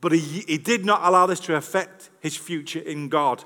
but 0.00 0.12
he, 0.12 0.20
he 0.20 0.56
did 0.56 0.84
not 0.84 1.00
allow 1.02 1.26
this 1.26 1.40
to 1.40 1.56
affect 1.56 2.10
his 2.20 2.36
future 2.36 2.78
in 2.78 3.08
God. 3.08 3.42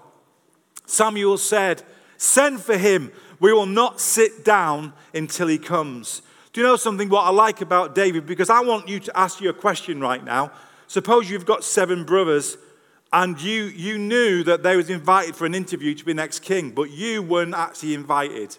Samuel 0.85 1.39
said, 1.39 1.83
Send 2.19 2.61
for 2.61 2.77
him. 2.77 3.13
We 3.41 3.55
will 3.55 3.65
not 3.65 3.99
sit 3.99 4.45
down 4.45 4.93
until 5.15 5.49
he 5.49 5.57
comes. 5.57 6.21
Do 6.53 6.61
you 6.61 6.67
know 6.67 6.77
something 6.77 7.09
what 7.09 7.25
I 7.25 7.31
like 7.31 7.63
about 7.63 7.95
David? 7.95 8.27
Because 8.27 8.51
I 8.51 8.61
want 8.61 8.89
you 8.89 9.01
to 9.01 9.19
ask 9.19 9.41
you 9.41 9.49
a 9.49 9.55
question 9.55 10.03
right 10.03 10.23
now. 10.23 10.53
Suppose 10.87 11.31
you've 11.31 11.47
got 11.47 11.65
seven 11.65 12.05
brothers 12.05 12.59
and 13.13 13.41
you, 13.41 13.65
you 13.65 13.99
knew 13.99 14.43
that 14.45 14.63
they 14.63 14.77
was 14.77 14.89
invited 14.89 15.37
for 15.37 15.45
an 15.45 15.55
interview 15.55 15.95
to 15.95 16.05
be 16.05 16.15
next 16.15 16.41
king, 16.41 16.71
but 16.71 16.91
you 16.91 17.23
weren't 17.23 17.55
actually 17.55 17.95
invited. 17.95 18.57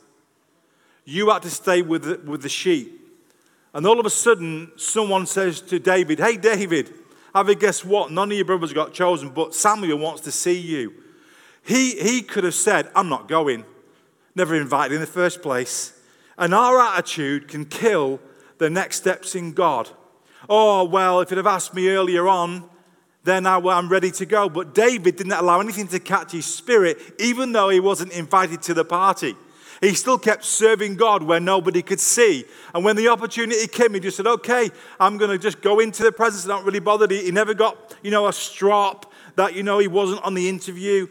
You 1.05 1.29
had 1.31 1.41
to 1.41 1.49
stay 1.49 1.81
with 1.81 2.03
the, 2.03 2.29
with 2.29 2.43
the 2.43 2.49
sheep. 2.49 2.99
And 3.73 3.87
all 3.87 3.99
of 3.99 4.05
a 4.05 4.11
sudden, 4.11 4.71
someone 4.75 5.25
says 5.25 5.59
to 5.61 5.79
David, 5.79 6.19
Hey, 6.19 6.37
David, 6.37 6.93
have 7.33 7.49
you 7.49 7.55
guess 7.55 7.83
what? 7.83 8.11
None 8.11 8.31
of 8.31 8.37
your 8.37 8.45
brothers 8.45 8.73
got 8.73 8.93
chosen, 8.93 9.29
but 9.29 9.55
Samuel 9.55 9.97
wants 9.97 10.21
to 10.21 10.31
see 10.31 10.59
you. 10.59 10.93
He, 11.63 11.99
he 11.99 12.21
could 12.21 12.43
have 12.43 12.53
said, 12.53 12.89
I'm 12.95 13.09
not 13.09 13.27
going. 13.27 13.65
Never 14.35 14.53
invited 14.53 14.93
in 14.93 15.01
the 15.01 15.07
first 15.07 15.41
place. 15.41 15.99
And 16.37 16.53
our 16.53 16.79
attitude 16.79 17.47
can 17.47 17.65
kill 17.65 18.19
the 18.59 18.69
next 18.69 18.97
steps 18.97 19.33
in 19.33 19.53
God. 19.53 19.89
Oh, 20.47 20.83
well, 20.83 21.21
if 21.21 21.31
you'd 21.31 21.37
have 21.37 21.47
asked 21.47 21.73
me 21.73 21.89
earlier 21.89 22.27
on, 22.27 22.69
then 23.23 23.43
now 23.43 23.59
where 23.59 23.75
I'm 23.75 23.89
ready 23.89 24.11
to 24.11 24.25
go. 24.25 24.49
But 24.49 24.73
David 24.73 25.15
didn't 25.15 25.33
allow 25.33 25.59
anything 25.59 25.87
to 25.89 25.99
catch 25.99 26.31
his 26.31 26.45
spirit, 26.45 26.97
even 27.19 27.51
though 27.51 27.69
he 27.69 27.79
wasn't 27.79 28.11
invited 28.13 28.61
to 28.63 28.73
the 28.73 28.85
party. 28.85 29.35
He 29.81 29.93
still 29.95 30.17
kept 30.17 30.45
serving 30.45 30.95
God 30.95 31.23
where 31.23 31.41
nobody 31.41 31.81
could 31.81 31.99
see. 31.99 32.45
And 32.73 32.85
when 32.85 32.95
the 32.95 33.09
opportunity 33.09 33.67
came, 33.67 33.93
he 33.93 33.99
just 33.99 34.15
said, 34.15 34.27
okay, 34.27 34.69
I'm 34.99 35.17
going 35.17 35.31
to 35.31 35.37
just 35.37 35.61
go 35.61 35.79
into 35.79 36.03
the 36.03 36.11
presence. 36.11 36.45
Not 36.45 36.63
really 36.63 36.79
bothered. 36.79 37.11
He, 37.11 37.25
he 37.25 37.31
never 37.31 37.53
got, 37.53 37.95
you 38.01 38.09
know, 38.09 38.27
a 38.27 38.33
strop 38.33 39.11
that, 39.35 39.55
you 39.55 39.63
know, 39.63 39.79
he 39.79 39.87
wasn't 39.87 40.23
on 40.23 40.35
the 40.35 40.47
interview. 40.47 41.07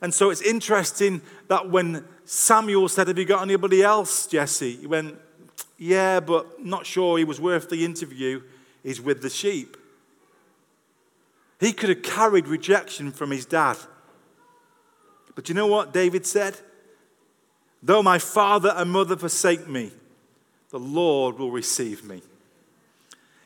And 0.00 0.14
so 0.14 0.30
it's 0.30 0.40
interesting 0.40 1.20
that 1.48 1.70
when 1.70 2.04
Samuel 2.24 2.88
said, 2.88 3.08
have 3.08 3.18
you 3.18 3.26
got 3.26 3.42
anybody 3.42 3.82
else, 3.82 4.26
Jesse? 4.26 4.76
He 4.76 4.86
went, 4.86 5.18
yeah, 5.76 6.20
but 6.20 6.64
not 6.64 6.86
sure 6.86 7.18
he 7.18 7.24
was 7.24 7.40
worth 7.40 7.68
the 7.68 7.84
interview. 7.84 8.42
He's 8.82 9.00
with 9.00 9.20
the 9.20 9.30
sheep. 9.30 9.76
He 11.60 11.72
could 11.72 11.88
have 11.88 12.02
carried 12.02 12.46
rejection 12.46 13.12
from 13.12 13.30
his 13.30 13.46
dad. 13.46 13.76
But 15.34 15.48
you 15.48 15.54
know 15.54 15.66
what 15.66 15.92
David 15.92 16.26
said? 16.26 16.56
Though 17.82 18.02
my 18.02 18.18
father 18.18 18.72
and 18.76 18.90
mother 18.90 19.16
forsake 19.16 19.68
me, 19.68 19.92
the 20.70 20.78
Lord 20.78 21.38
will 21.38 21.50
receive 21.50 22.04
me. 22.04 22.22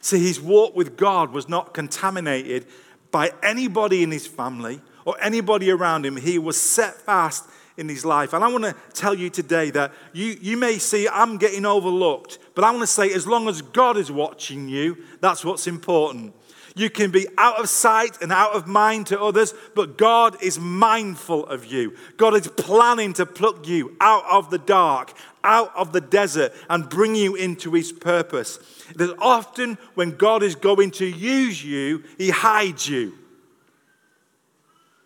See, 0.01 0.19
his 0.19 0.41
walk 0.41 0.77
with 0.77 0.97
God 0.97 1.33
was 1.33 1.49
not 1.49 1.75
contaminated 1.75 2.67
by 3.11 3.33
anybody 3.43 4.03
in 4.03 4.11
his 4.11 4.27
family 4.27 4.81
or 5.05 5.17
anybody 5.21 5.71
around 5.71 6.07
him. 6.07 6.17
He 6.17 6.39
was 6.39 6.61
set 6.61 6.95
fast 6.95 7.49
in 7.77 7.89
his 7.89 8.05
life. 8.05 8.33
And 8.33 8.45
I 8.45 8.49
want 8.49 8.65
to 8.65 8.75
tell 8.93 9.15
you 9.15 9.31
today 9.31 9.71
that 9.71 9.93
you, 10.13 10.37
you 10.41 10.57
may 10.57 10.79
see 10.79 11.09
I'm 11.09 11.39
getting 11.39 11.65
overlooked, 11.65 12.39
but 12.55 12.65
I 12.65 12.71
want 12.71 12.83
to 12.83 12.87
say 12.87 13.13
as 13.13 13.27
long 13.27 13.49
as 13.49 13.63
God 13.63 13.97
is 13.97 14.11
watching 14.11 14.69
you, 14.69 14.99
that's 15.21 15.45
what's 15.45 15.67
important. 15.67 16.35
You 16.79 16.89
can 16.89 17.11
be 17.11 17.27
out 17.37 17.59
of 17.59 17.69
sight 17.69 18.23
and 18.23 18.31
out 18.31 18.53
of 18.53 18.69
mind 18.69 19.09
to 19.09 19.21
others, 19.21 19.53
but 19.75 19.99
God 19.99 20.41
is 20.41 20.61
mindful 20.61 21.45
of 21.47 21.67
you. 21.67 21.97
God 22.17 22.37
is 22.37 22.47
planning 22.47 23.13
to 23.15 23.27
pluck 23.27 23.67
you 23.67 23.97
out 24.01 24.23
of 24.31 24.51
the 24.51 24.59
dark, 24.59 25.13
out 25.43 25.75
of 25.75 25.93
the 25.93 26.01
desert, 26.01 26.53
and 26.71 26.89
bring 26.89 27.17
you 27.17 27.35
into 27.35 27.73
His 27.73 27.91
purpose. 27.91 28.61
That 28.95 29.13
often 29.19 29.77
when 29.95 30.13
God 30.13 30.45
is 30.45 30.55
going 30.55 30.93
to 30.93 31.07
use 31.07 31.65
you, 31.65 32.05
He 32.17 32.31
hides 32.31 32.89
you. 32.89 33.11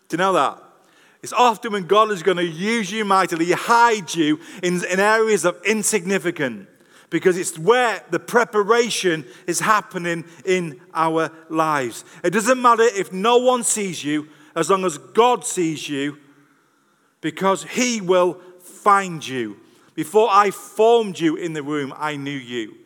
Do 0.09 0.13
you 0.13 0.17
know 0.19 0.33
that? 0.33 0.59
It's 1.23 1.33
often 1.33 1.73
when 1.73 1.87
God 1.87 2.11
is 2.11 2.21
going 2.21 2.37
to 2.37 2.45
use 2.45 2.91
you 2.91 3.03
mightily, 3.03 3.45
He 3.45 3.53
hides 3.53 4.15
you 4.15 4.39
in, 4.61 4.75
in 4.85 4.99
areas 4.99 5.43
of 5.43 5.59
insignificance 5.65 6.67
because 7.13 7.37
it's 7.37 7.59
where 7.59 8.03
the 8.09 8.19
preparation 8.19 9.23
is 9.45 9.59
happening 9.59 10.25
in 10.45 10.81
our 10.95 11.29
lives. 11.47 12.03
It 12.23 12.31
doesn't 12.31 12.59
matter 12.59 12.81
if 12.81 13.13
no 13.13 13.37
one 13.37 13.63
sees 13.63 14.03
you, 14.03 14.29
as 14.55 14.71
long 14.71 14.83
as 14.83 14.97
God 14.97 15.45
sees 15.45 15.87
you, 15.87 16.17
because 17.21 17.65
He 17.65 18.01
will 18.01 18.41
find 18.61 19.25
you. 19.25 19.57
Before 19.93 20.27
I 20.31 20.49
formed 20.49 21.19
you 21.19 21.35
in 21.35 21.53
the 21.53 21.63
womb, 21.63 21.93
I 21.97 22.15
knew 22.15 22.31
you. 22.31 22.77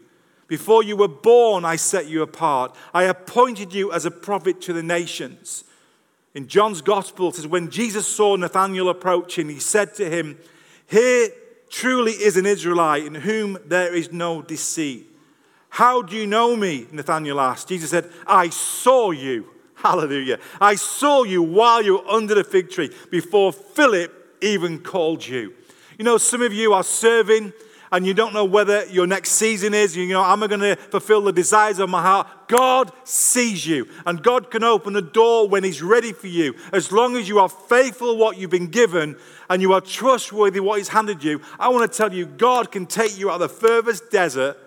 Before 0.47 0.83
you 0.83 0.97
were 0.97 1.07
born, 1.07 1.63
I 1.63 1.77
set 1.77 2.07
you 2.07 2.21
apart. 2.21 2.75
I 2.93 3.03
appointed 3.03 3.73
you 3.73 3.93
as 3.93 4.05
a 4.05 4.11
prophet 4.11 4.59
to 4.63 4.73
the 4.73 4.83
nations. 4.83 5.63
In 6.33 6.49
John's 6.49 6.81
gospel, 6.81 7.29
it 7.29 7.35
says, 7.35 7.47
When 7.47 7.69
Jesus 7.69 8.05
saw 8.05 8.35
Nathanael 8.35 8.89
approaching, 8.89 9.47
he 9.47 9.59
said 9.59 9.95
to 9.95 10.09
him, 10.09 10.37
Here 10.85 11.29
truly 11.69 12.13
is 12.13 12.37
an 12.37 12.45
Israelite 12.45 13.05
in 13.05 13.15
whom 13.15 13.57
there 13.65 13.93
is 13.93 14.11
no 14.11 14.41
deceit. 14.41 15.09
How 15.69 16.01
do 16.01 16.15
you 16.15 16.25
know 16.25 16.55
me? 16.55 16.87
Nathanael 16.91 17.39
asked. 17.39 17.67
Jesus 17.67 17.89
said, 17.89 18.09
I 18.25 18.49
saw 18.49 19.11
you. 19.11 19.47
Hallelujah. 19.75 20.39
I 20.59 20.75
saw 20.75 21.23
you 21.23 21.43
while 21.43 21.83
you 21.83 21.97
were 21.97 22.07
under 22.07 22.33
the 22.35 22.43
fig 22.43 22.71
tree 22.71 22.91
before 23.11 23.53
Philip 23.53 24.11
even 24.41 24.79
called 24.79 25.27
you. 25.27 25.53
You 25.97 26.05
know, 26.05 26.17
some 26.17 26.41
of 26.41 26.53
you 26.53 26.73
are 26.73 26.83
serving 26.83 27.53
and 27.91 28.05
you 28.05 28.13
don't 28.13 28.33
know 28.33 28.45
whether 28.45 28.85
your 28.87 29.07
next 29.07 29.31
season 29.31 29.73
is, 29.73 29.95
you 29.95 30.07
know, 30.09 30.23
am 30.23 30.43
I 30.43 30.47
going 30.47 30.59
to 30.61 30.75
fulfill 30.75 31.21
the 31.21 31.31
desires 31.31 31.79
of 31.79 31.89
my 31.89 32.01
heart? 32.01 32.27
God 32.47 32.91
sees 33.03 33.65
you, 33.65 33.87
and 34.05 34.21
God 34.21 34.51
can 34.51 34.63
open 34.63 34.93
the 34.93 35.01
door 35.01 35.47
when 35.47 35.63
He's 35.63 35.81
ready 35.81 36.11
for 36.11 36.27
you. 36.27 36.55
As 36.73 36.91
long 36.91 37.15
as 37.15 37.27
you 37.27 37.39
are 37.39 37.49
faithful 37.49 38.17
what 38.17 38.37
you've 38.37 38.49
been 38.49 38.67
given 38.67 39.17
and 39.49 39.61
you 39.61 39.73
are 39.73 39.81
trustworthy 39.81 40.59
what 40.59 40.79
He's 40.79 40.89
handed 40.89 41.23
you, 41.23 41.41
I 41.59 41.69
want 41.69 41.91
to 41.91 41.97
tell 41.97 42.13
you, 42.13 42.25
God 42.25 42.71
can 42.71 42.85
take 42.85 43.17
you 43.17 43.29
out 43.29 43.41
of 43.41 43.49
the 43.51 43.67
furthest 43.67 44.11
desert 44.11 44.57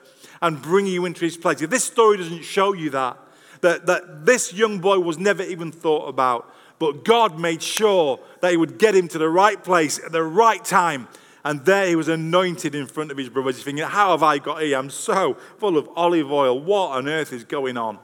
and 0.42 0.60
bring 0.60 0.86
you 0.86 1.04
into 1.04 1.24
His 1.24 1.36
place. 1.36 1.60
If 1.60 1.70
this 1.70 1.84
story 1.84 2.16
doesn't 2.16 2.42
show 2.42 2.72
you 2.72 2.90
that, 2.90 3.18
that, 3.60 3.86
that 3.86 4.24
this 4.24 4.54
young 4.54 4.78
boy 4.78 4.98
was 4.98 5.18
never 5.18 5.42
even 5.42 5.70
thought 5.70 6.08
about, 6.08 6.54
but 6.78 7.04
God 7.04 7.38
made 7.38 7.62
sure 7.62 8.18
that 8.40 8.50
He 8.50 8.56
would 8.56 8.78
get 8.78 8.94
him 8.94 9.08
to 9.08 9.18
the 9.18 9.28
right 9.28 9.62
place 9.62 9.98
at 10.02 10.12
the 10.12 10.22
right 10.22 10.64
time 10.64 11.08
and 11.44 11.64
there 11.64 11.86
he 11.86 11.96
was 11.96 12.08
anointed 12.08 12.74
in 12.74 12.86
front 12.86 13.10
of 13.10 13.16
his 13.16 13.28
brothers. 13.28 13.56
He's 13.56 13.64
thinking, 13.64 13.84
How 13.84 14.10
have 14.10 14.22
I 14.22 14.38
got 14.38 14.62
here? 14.62 14.78
I'm 14.78 14.90
so 14.90 15.34
full 15.58 15.78
of 15.78 15.88
olive 15.96 16.30
oil. 16.30 16.60
What 16.60 16.96
on 16.96 17.08
earth 17.08 17.32
is 17.32 17.44
going 17.44 17.76
on? 17.76 17.98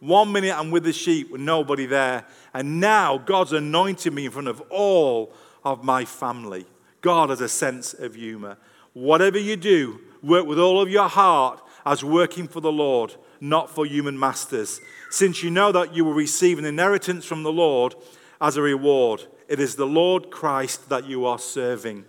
One 0.00 0.30
minute 0.30 0.56
I'm 0.56 0.70
with 0.70 0.84
the 0.84 0.92
sheep 0.92 1.30
with 1.30 1.40
nobody 1.40 1.86
there. 1.86 2.26
And 2.52 2.80
now 2.80 3.18
God's 3.18 3.52
anointed 3.52 4.12
me 4.12 4.26
in 4.26 4.30
front 4.30 4.48
of 4.48 4.60
all 4.70 5.32
of 5.64 5.84
my 5.84 6.04
family. 6.04 6.66
God 7.00 7.30
has 7.30 7.40
a 7.40 7.48
sense 7.48 7.94
of 7.94 8.14
humor. 8.14 8.58
Whatever 8.92 9.38
you 9.38 9.56
do, 9.56 10.00
work 10.22 10.46
with 10.46 10.58
all 10.58 10.80
of 10.80 10.90
your 10.90 11.08
heart 11.08 11.62
as 11.84 12.04
working 12.04 12.48
for 12.48 12.60
the 12.60 12.72
Lord, 12.72 13.14
not 13.40 13.70
for 13.70 13.86
human 13.86 14.18
masters. 14.18 14.80
Since 15.10 15.42
you 15.42 15.50
know 15.50 15.72
that 15.72 15.94
you 15.94 16.04
will 16.04 16.14
receive 16.14 16.58
an 16.58 16.64
inheritance 16.64 17.24
from 17.24 17.42
the 17.42 17.52
Lord 17.52 17.94
as 18.40 18.56
a 18.56 18.62
reward, 18.62 19.24
it 19.48 19.60
is 19.60 19.76
the 19.76 19.86
Lord 19.86 20.30
Christ 20.30 20.88
that 20.88 21.06
you 21.06 21.24
are 21.24 21.38
serving. 21.38 22.04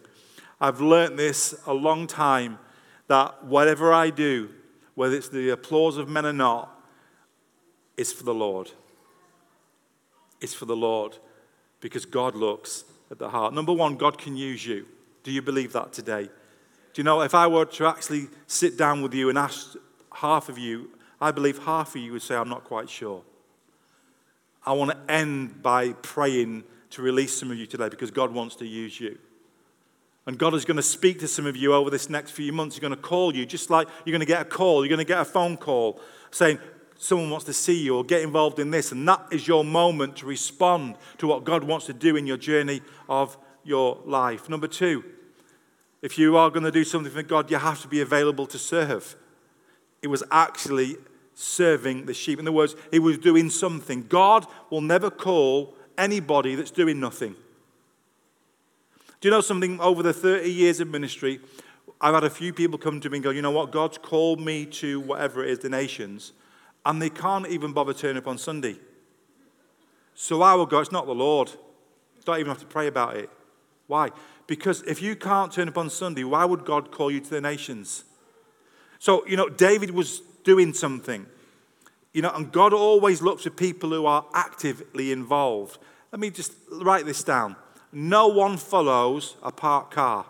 I've 0.60 0.82
learnt 0.82 1.18
this 1.18 1.56
a 1.66 1.74
long 1.74 2.08
time 2.08 2.60
that 3.08 3.46
whatever 3.46 3.94
I 3.94 4.10
do, 4.10 4.50
whether 4.96 5.16
it's 5.16 5.30
the 5.30 5.50
applause 5.50 5.98
of 5.98 6.10
men 6.10 6.26
or 6.26 6.34
not, 6.34 6.74
it's 7.96 8.12
for 8.12 8.24
the 8.24 8.34
Lord. 8.34 8.72
It's 10.42 10.54
for 10.54 10.66
the 10.66 10.76
Lord 10.76 11.18
because 11.80 12.06
God 12.06 12.36
looks 12.36 12.84
at 13.12 13.20
the 13.20 13.30
heart. 13.30 13.54
Number 13.54 13.74
one, 13.74 13.96
God 13.96 14.18
can 14.18 14.36
use 14.36 14.66
you. 14.66 14.86
Do 15.24 15.32
you 15.32 15.42
believe 15.42 15.74
that 15.74 15.94
today? 15.94 16.26
Do 16.94 17.02
you 17.02 17.04
know, 17.04 17.22
if 17.22 17.36
I 17.36 17.48
were 17.48 17.66
to 17.66 17.86
actually 17.86 18.28
sit 18.48 18.78
down 18.78 19.02
with 19.02 19.14
you 19.14 19.30
and 19.30 19.38
ask 19.38 19.76
half 20.14 20.50
of 20.50 20.58
you, 20.58 20.90
I 21.22 21.32
believe 21.32 21.60
half 21.60 21.96
of 21.96 22.02
you 22.02 22.14
would 22.14 22.22
say, 22.22 22.36
I'm 22.36 22.50
not 22.50 22.64
quite 22.64 22.90
sure. 22.90 23.24
I 24.66 24.74
want 24.74 24.92
to 24.92 25.12
end 25.12 25.62
by 25.62 25.94
praying 25.94 26.64
to 26.92 27.02
release 27.02 27.38
some 27.38 27.52
of 27.52 27.58
you 27.58 27.66
today 27.66 27.90
because 27.90 28.12
God 28.12 28.34
wants 28.34 28.56
to 28.58 28.66
use 28.66 29.00
you. 29.00 29.18
And 30.28 30.38
God 30.38 30.54
is 30.54 30.66
going 30.66 30.78
to 30.78 30.84
speak 30.84 31.20
to 31.22 31.28
some 31.28 31.46
of 31.46 31.56
you 31.56 31.74
over 31.74 31.90
this 31.90 32.10
next 32.10 32.32
few 32.32 32.52
months. 32.52 32.76
He's 32.76 32.82
going 32.82 32.92
to 32.92 33.02
call 33.02 33.34
you, 33.34 33.46
just 33.46 33.70
like 33.70 33.88
you're 34.06 34.12
going 34.12 34.20
to 34.20 34.26
get 34.26 34.42
a 34.42 34.46
call. 34.46 34.84
You're 34.84 34.96
going 34.96 35.06
to 35.06 35.06
get 35.06 35.22
a 35.22 35.26
phone 35.26 35.58
call 35.58 36.00
saying, 36.32 36.60
Someone 37.00 37.30
wants 37.30 37.46
to 37.46 37.54
see 37.54 37.84
you 37.84 37.96
or 37.96 38.04
get 38.04 38.24
involved 38.24 38.60
in 38.60 38.72
this. 38.72 38.92
And 38.92 39.08
that 39.08 39.28
is 39.32 39.48
your 39.48 39.64
moment 39.64 40.18
to 40.18 40.26
respond 40.26 40.96
to 41.20 41.28
what 41.28 41.44
God 41.44 41.64
wants 41.64 41.86
to 41.86 41.94
do 41.94 42.16
in 42.16 42.26
your 42.26 42.38
journey 42.38 42.82
of 43.08 43.38
your 43.64 44.00
life. 44.06 44.50
Number 44.50 44.68
two, 44.68 45.04
if 46.02 46.18
you 46.18 46.38
are 46.38 46.50
going 46.50 46.64
to 46.64 46.72
do 46.72 46.84
something 46.84 47.12
for 47.12 47.24
God, 47.24 47.52
you 47.52 47.58
have 47.58 47.82
to 47.84 47.88
be 47.88 48.02
available 48.02 48.48
to 48.48 48.58
serve. 48.58 49.16
It 50.02 50.08
was 50.08 50.24
actually 50.32 50.98
serving 51.36 52.08
the 52.08 52.14
sheep. 52.14 52.40
In 52.40 52.48
other 52.48 52.52
words, 52.52 52.76
he 52.92 53.00
was 53.00 53.20
doing 53.20 53.50
something. 53.50 54.08
God 54.08 54.48
will 54.72 54.82
never 54.82 55.12
call 55.12 55.76
anybody 55.98 56.56
that's 56.56 56.72
doing 56.72 57.00
nothing. 57.00 57.36
Do 59.20 59.28
you 59.28 59.32
know 59.32 59.42
something? 59.42 59.80
Over 59.80 60.04
the 60.04 60.14
30 60.14 60.52
years 60.52 60.80
of 60.80 60.90
ministry, 60.90 61.40
I've 62.00 62.14
had 62.14 62.24
a 62.24 62.30
few 62.30 62.54
people 62.54 62.78
come 62.78 63.00
to 63.00 63.10
me 63.10 63.18
and 63.18 63.24
go, 63.24 63.32
you 63.32 63.42
know 63.42 63.52
what? 63.52 63.72
God's 63.72 63.98
called 63.98 64.40
me 64.40 64.66
to 64.68 65.00
whatever 65.00 65.44
it 65.44 65.50
is, 65.50 65.60
the 65.60 65.70
nations, 65.70 66.34
and 66.86 67.02
they 67.02 67.10
can't 67.10 67.48
even 67.48 67.74
bother 67.74 67.94
turning 67.94 68.18
up 68.18 68.28
on 68.28 68.38
Sunday. 68.38 68.78
So 70.14 70.42
I 70.42 70.54
will 70.54 70.66
go, 70.66 70.80
it's 70.80 70.92
not 70.92 71.08
the 71.08 71.16
Lord. 71.16 71.52
Don't 72.26 72.40
even 72.40 72.50
have 72.50 72.60
to 72.60 72.66
pray 72.66 72.88
about 72.88 73.18
it. 73.18 73.30
Why? 73.88 74.12
Because 74.46 74.84
if 74.84 75.02
you 75.02 75.16
can't 75.16 75.52
turn 75.52 75.68
up 75.68 75.78
on 75.78 75.90
Sunday, 75.90 76.24
why 76.24 76.46
would 76.46 76.66
God 76.66 76.92
call 76.92 77.10
you 77.10 77.20
to 77.20 77.30
the 77.30 77.42
nations? 77.42 78.04
So, 79.00 79.26
you 79.28 79.38
know, 79.38 79.50
David 79.50 79.92
was 79.92 80.22
doing 80.44 80.74
something. 80.74 81.26
You 82.14 82.22
know, 82.22 82.32
and 82.32 82.52
God 82.52 82.74
always 82.74 83.22
looks 83.22 83.44
for 83.44 83.50
people 83.50 83.90
who 83.90 84.06
are 84.06 84.26
actively 84.34 85.12
involved. 85.12 85.78
Let 86.12 86.20
me 86.20 86.30
just 86.30 86.54
write 86.72 87.06
this 87.06 87.24
down 87.24 87.56
no 87.92 88.28
one 88.28 88.58
follows 88.58 89.36
a 89.44 89.52
parked 89.52 89.94
car. 89.94 90.26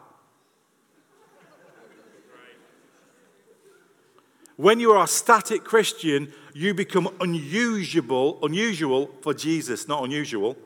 When 4.56 4.80
you 4.80 4.92
are 4.92 5.04
a 5.04 5.08
static 5.08 5.64
Christian, 5.64 6.34
you 6.54 6.74
become 6.74 7.10
unusual, 7.22 8.40
unusual 8.44 9.12
for 9.22 9.34
Jesus, 9.34 9.88
not 9.88 10.04
unusual, 10.04 10.58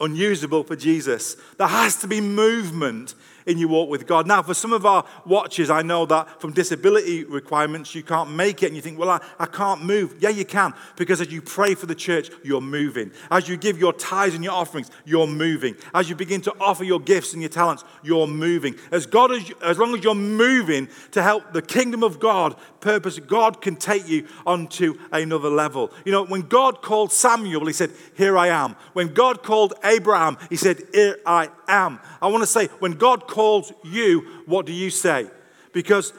unusable 0.00 0.64
for 0.64 0.76
Jesus. 0.76 1.36
There 1.58 1.66
has 1.66 1.96
to 1.96 2.08
be 2.08 2.20
movement 2.20 3.14
in 3.46 3.58
your 3.58 3.68
walk 3.68 3.88
with 3.88 4.06
God. 4.06 4.26
Now, 4.26 4.42
for 4.42 4.54
some 4.54 4.72
of 4.72 4.86
our 4.86 5.04
watchers, 5.26 5.70
I 5.70 5.82
know 5.82 6.06
that 6.06 6.40
from 6.40 6.52
disability 6.52 7.24
requirements, 7.24 7.94
you 7.94 8.02
can't 8.02 8.30
make 8.30 8.62
it, 8.62 8.66
and 8.66 8.76
you 8.76 8.82
think, 8.82 8.98
well, 8.98 9.10
I, 9.10 9.20
I 9.38 9.46
can't 9.46 9.82
move. 9.82 10.16
Yeah, 10.20 10.28
you 10.28 10.44
can, 10.44 10.74
because 10.96 11.20
as 11.20 11.32
you 11.32 11.42
pray 11.42 11.74
for 11.74 11.86
the 11.86 11.94
church, 11.94 12.30
you're 12.42 12.60
moving. 12.60 13.10
As 13.30 13.48
you 13.48 13.56
give 13.56 13.78
your 13.78 13.92
tithes 13.92 14.34
and 14.34 14.44
your 14.44 14.52
offerings, 14.52 14.90
you're 15.04 15.26
moving. 15.26 15.74
As 15.94 16.08
you 16.08 16.16
begin 16.16 16.40
to 16.42 16.54
offer 16.60 16.84
your 16.84 17.00
gifts 17.00 17.32
and 17.32 17.42
your 17.42 17.48
talents, 17.48 17.84
you're 18.02 18.26
moving. 18.26 18.76
As, 18.90 19.06
God, 19.06 19.32
as, 19.32 19.50
as 19.62 19.78
long 19.78 19.94
as 19.94 20.04
you're 20.04 20.14
moving 20.14 20.88
to 21.12 21.22
help 21.22 21.52
the 21.52 21.62
kingdom 21.62 22.02
of 22.02 22.20
God 22.20 22.56
purpose, 22.80 23.18
God 23.18 23.60
can 23.60 23.76
take 23.76 24.08
you 24.08 24.26
onto 24.46 24.98
another 25.12 25.50
level. 25.50 25.92
You 26.04 26.12
know, 26.12 26.24
when 26.24 26.42
God 26.42 26.82
called 26.82 27.12
Samuel, 27.12 27.66
he 27.66 27.72
said, 27.72 27.90
Here 28.16 28.36
I 28.38 28.48
am. 28.48 28.76
When 28.92 29.12
God 29.12 29.42
called 29.42 29.74
Abraham, 29.90 30.38
he 30.48 30.56
said, 30.56 30.82
Here 30.92 31.18
I 31.26 31.50
am. 31.68 32.00
I 32.22 32.28
want 32.28 32.42
to 32.42 32.46
say, 32.46 32.66
when 32.78 32.92
God 32.92 33.26
calls 33.26 33.72
you, 33.84 34.20
what 34.46 34.66
do 34.66 34.72
you 34.72 34.90
say? 34.90 35.28
Because 35.72 36.12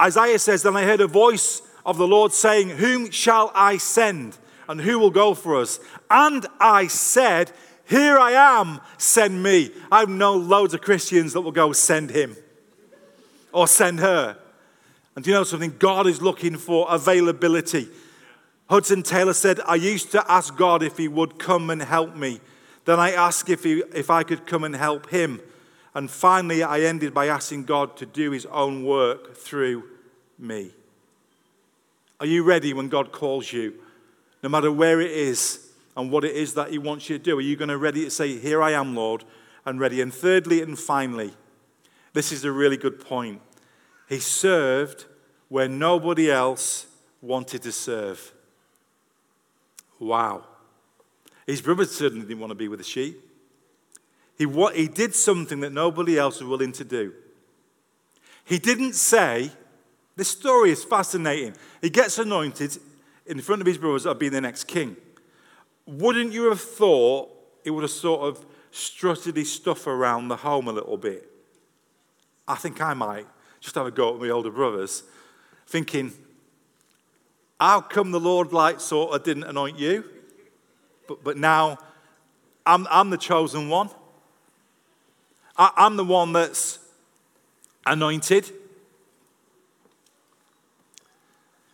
Isaiah 0.00 0.38
says, 0.38 0.62
Then 0.62 0.76
I 0.76 0.84
heard 0.84 1.00
a 1.00 1.06
voice 1.06 1.62
of 1.86 1.96
the 1.98 2.06
Lord 2.06 2.32
saying, 2.32 2.70
Whom 2.70 3.10
shall 3.10 3.50
I 3.54 3.76
send? 3.76 4.38
And 4.68 4.80
who 4.80 4.98
will 4.98 5.10
go 5.10 5.34
for 5.34 5.60
us? 5.60 5.78
And 6.10 6.46
I 6.58 6.86
said, 6.86 7.52
Here 7.84 8.18
I 8.18 8.32
am, 8.32 8.80
send 8.98 9.42
me. 9.42 9.70
I 9.92 10.04
know 10.06 10.34
loads 10.34 10.74
of 10.74 10.80
Christians 10.80 11.32
that 11.32 11.42
will 11.42 11.52
go, 11.52 11.72
Send 11.72 12.10
him 12.10 12.36
or 13.52 13.68
send 13.68 14.00
her. 14.00 14.36
And 15.14 15.24
do 15.24 15.30
you 15.30 15.36
know 15.36 15.44
something? 15.44 15.76
God 15.78 16.06
is 16.06 16.20
looking 16.20 16.56
for 16.56 16.86
availability. 16.90 17.88
Hudson 18.68 19.02
Taylor 19.02 19.32
said, 19.32 19.60
I 19.66 19.76
used 19.76 20.10
to 20.12 20.30
ask 20.30 20.56
God 20.56 20.82
if 20.82 20.96
he 20.96 21.06
would 21.06 21.38
come 21.38 21.70
and 21.70 21.80
help 21.80 22.16
me. 22.16 22.40
Then 22.84 23.00
I 23.00 23.12
asked 23.12 23.48
if, 23.48 23.64
he, 23.64 23.82
if 23.94 24.10
I 24.10 24.22
could 24.22 24.46
come 24.46 24.64
and 24.64 24.76
help 24.76 25.10
him. 25.10 25.40
And 25.94 26.10
finally, 26.10 26.62
I 26.62 26.80
ended 26.80 27.14
by 27.14 27.28
asking 27.28 27.64
God 27.64 27.96
to 27.98 28.06
do 28.06 28.30
his 28.30 28.46
own 28.46 28.84
work 28.84 29.36
through 29.36 29.84
me. 30.38 30.72
Are 32.20 32.26
you 32.26 32.42
ready 32.42 32.72
when 32.72 32.88
God 32.88 33.12
calls 33.12 33.52
you? 33.52 33.74
No 34.42 34.48
matter 34.48 34.70
where 34.70 35.00
it 35.00 35.10
is 35.10 35.70
and 35.96 36.10
what 36.10 36.24
it 36.24 36.34
is 36.34 36.54
that 36.54 36.70
he 36.70 36.78
wants 36.78 37.08
you 37.08 37.18
to 37.18 37.24
do, 37.24 37.38
are 37.38 37.42
you 37.42 37.56
going 37.56 37.68
to 37.68 37.78
ready 37.78 38.04
to 38.04 38.10
say, 38.10 38.38
Here 38.38 38.62
I 38.62 38.72
am, 38.72 38.94
Lord, 38.94 39.24
and 39.64 39.80
ready? 39.80 40.00
And 40.00 40.12
thirdly 40.12 40.60
and 40.60 40.78
finally, 40.78 41.32
this 42.12 42.32
is 42.32 42.44
a 42.44 42.52
really 42.52 42.76
good 42.76 43.00
point. 43.00 43.40
He 44.08 44.18
served 44.18 45.06
where 45.48 45.68
nobody 45.68 46.30
else 46.30 46.86
wanted 47.22 47.62
to 47.62 47.72
serve. 47.72 48.32
Wow. 49.98 50.44
His 51.46 51.60
brothers 51.60 51.90
certainly 51.90 52.26
didn't 52.26 52.40
want 52.40 52.50
to 52.50 52.56
be 52.56 52.68
with 52.68 52.78
the 52.78 52.84
sheep. 52.84 53.20
He, 54.36 54.46
what, 54.46 54.74
he 54.74 54.88
did 54.88 55.14
something 55.14 55.60
that 55.60 55.72
nobody 55.72 56.18
else 56.18 56.40
was 56.40 56.48
willing 56.48 56.72
to 56.72 56.84
do. 56.84 57.12
He 58.44 58.58
didn't 58.58 58.94
say, 58.94 59.50
this 60.16 60.28
story 60.28 60.70
is 60.70 60.84
fascinating. 60.84 61.54
He 61.80 61.90
gets 61.90 62.18
anointed 62.18 62.76
in 63.26 63.40
front 63.40 63.60
of 63.60 63.66
his 63.66 63.78
brothers 63.78 64.06
of 64.06 64.18
being 64.18 64.32
the 64.32 64.40
next 64.40 64.64
king. 64.64 64.96
Wouldn't 65.86 66.32
you 66.32 66.48
have 66.48 66.60
thought 66.60 67.30
he 67.62 67.70
would 67.70 67.82
have 67.82 67.90
sort 67.90 68.22
of 68.22 68.44
strutted 68.70 69.36
his 69.36 69.52
stuff 69.52 69.86
around 69.86 70.28
the 70.28 70.36
home 70.36 70.68
a 70.68 70.72
little 70.72 70.96
bit? 70.96 71.30
I 72.46 72.56
think 72.56 72.80
I 72.80 72.94
might 72.94 73.26
just 73.60 73.74
have 73.76 73.86
a 73.86 73.90
go 73.90 74.14
at 74.14 74.20
my 74.20 74.28
older 74.28 74.50
brothers, 74.50 75.04
thinking, 75.66 76.12
how 77.58 77.80
come 77.80 78.10
the 78.10 78.20
Lord 78.20 78.52
like 78.52 78.80
sort 78.80 79.14
of 79.14 79.22
didn't 79.22 79.44
anoint 79.44 79.78
you? 79.78 80.04
But, 81.06 81.22
but 81.24 81.36
now 81.36 81.78
I'm, 82.66 82.86
I'm 82.90 83.10
the 83.10 83.18
chosen 83.18 83.68
one. 83.68 83.90
I, 85.56 85.70
I'm 85.76 85.96
the 85.96 86.04
one 86.04 86.32
that's 86.32 86.78
anointed. 87.86 88.50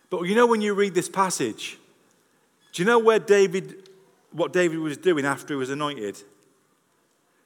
But 0.09 0.23
you 0.23 0.35
know, 0.35 0.45
when 0.45 0.61
you 0.61 0.73
read 0.73 0.93
this 0.93 1.09
passage, 1.09 1.77
do 2.73 2.81
you 2.81 2.85
know 2.85 2.99
where 2.99 3.19
David, 3.19 3.89
what 4.31 4.53
David 4.53 4.79
was 4.79 4.97
doing 4.97 5.25
after 5.25 5.53
he 5.53 5.57
was 5.57 5.69
anointed? 5.69 6.21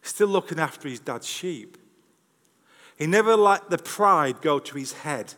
Still 0.02 0.28
looking 0.28 0.60
after 0.60 0.90
his 0.90 1.00
dad's 1.00 1.28
sheep. 1.28 1.78
He 2.98 3.08
never 3.08 3.36
let 3.36 3.70
the 3.70 3.78
pride 3.78 4.42
go 4.42 4.60
to 4.60 4.78
his 4.78 4.94
head 4.94 5.34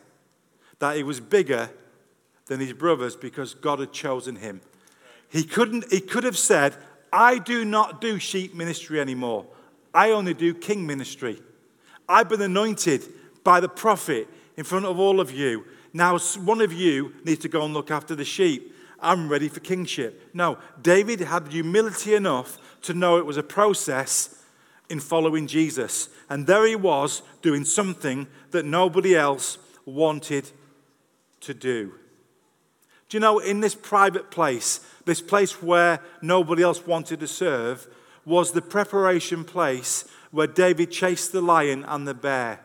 that 0.78 0.96
he 0.96 1.02
was 1.02 1.20
bigger 1.20 1.70
than 2.46 2.60
his 2.60 2.72
brothers 2.72 3.16
because 3.16 3.54
God 3.54 3.80
had 3.80 3.92
chosen 3.92 4.36
him. 4.36 4.60
He, 5.28 5.44
couldn't, 5.44 5.90
he 5.92 6.00
could 6.00 6.24
have 6.24 6.38
said, 6.38 6.74
I 7.12 7.38
do 7.38 7.64
not 7.64 8.00
do 8.00 8.18
sheep 8.18 8.54
ministry 8.54 9.00
anymore. 9.00 9.46
I 9.94 10.10
only 10.10 10.34
do 10.34 10.54
king 10.54 10.86
ministry. 10.86 11.40
I've 12.08 12.28
been 12.28 12.42
anointed 12.42 13.04
by 13.44 13.60
the 13.60 13.68
prophet 13.68 14.28
in 14.56 14.64
front 14.64 14.86
of 14.86 14.98
all 14.98 15.20
of 15.20 15.30
you. 15.30 15.64
Now, 15.92 16.18
one 16.18 16.60
of 16.60 16.72
you 16.72 17.14
needs 17.24 17.40
to 17.40 17.48
go 17.48 17.64
and 17.64 17.74
look 17.74 17.90
after 17.90 18.14
the 18.14 18.24
sheep. 18.24 18.74
I'm 19.00 19.28
ready 19.28 19.48
for 19.48 19.60
kingship. 19.60 20.30
No, 20.34 20.58
David 20.82 21.20
had 21.20 21.48
humility 21.48 22.14
enough 22.14 22.58
to 22.82 22.94
know 22.94 23.16
it 23.16 23.26
was 23.26 23.36
a 23.36 23.42
process 23.42 24.42
in 24.88 25.00
following 25.00 25.46
Jesus. 25.46 26.08
And 26.28 26.46
there 26.46 26.66
he 26.66 26.76
was 26.76 27.22
doing 27.42 27.64
something 27.64 28.26
that 28.50 28.64
nobody 28.64 29.16
else 29.16 29.58
wanted 29.84 30.50
to 31.40 31.54
do. 31.54 31.92
Do 33.08 33.16
you 33.16 33.20
know, 33.20 33.38
in 33.38 33.60
this 33.60 33.74
private 33.74 34.30
place, 34.30 34.80
this 35.04 35.22
place 35.22 35.62
where 35.62 36.00
nobody 36.20 36.62
else 36.62 36.86
wanted 36.86 37.20
to 37.20 37.26
serve, 37.26 37.88
was 38.26 38.52
the 38.52 38.62
preparation 38.62 39.44
place 39.44 40.04
where 40.30 40.46
David 40.46 40.90
chased 40.90 41.32
the 41.32 41.40
lion 41.40 41.84
and 41.88 42.06
the 42.06 42.12
bear. 42.12 42.60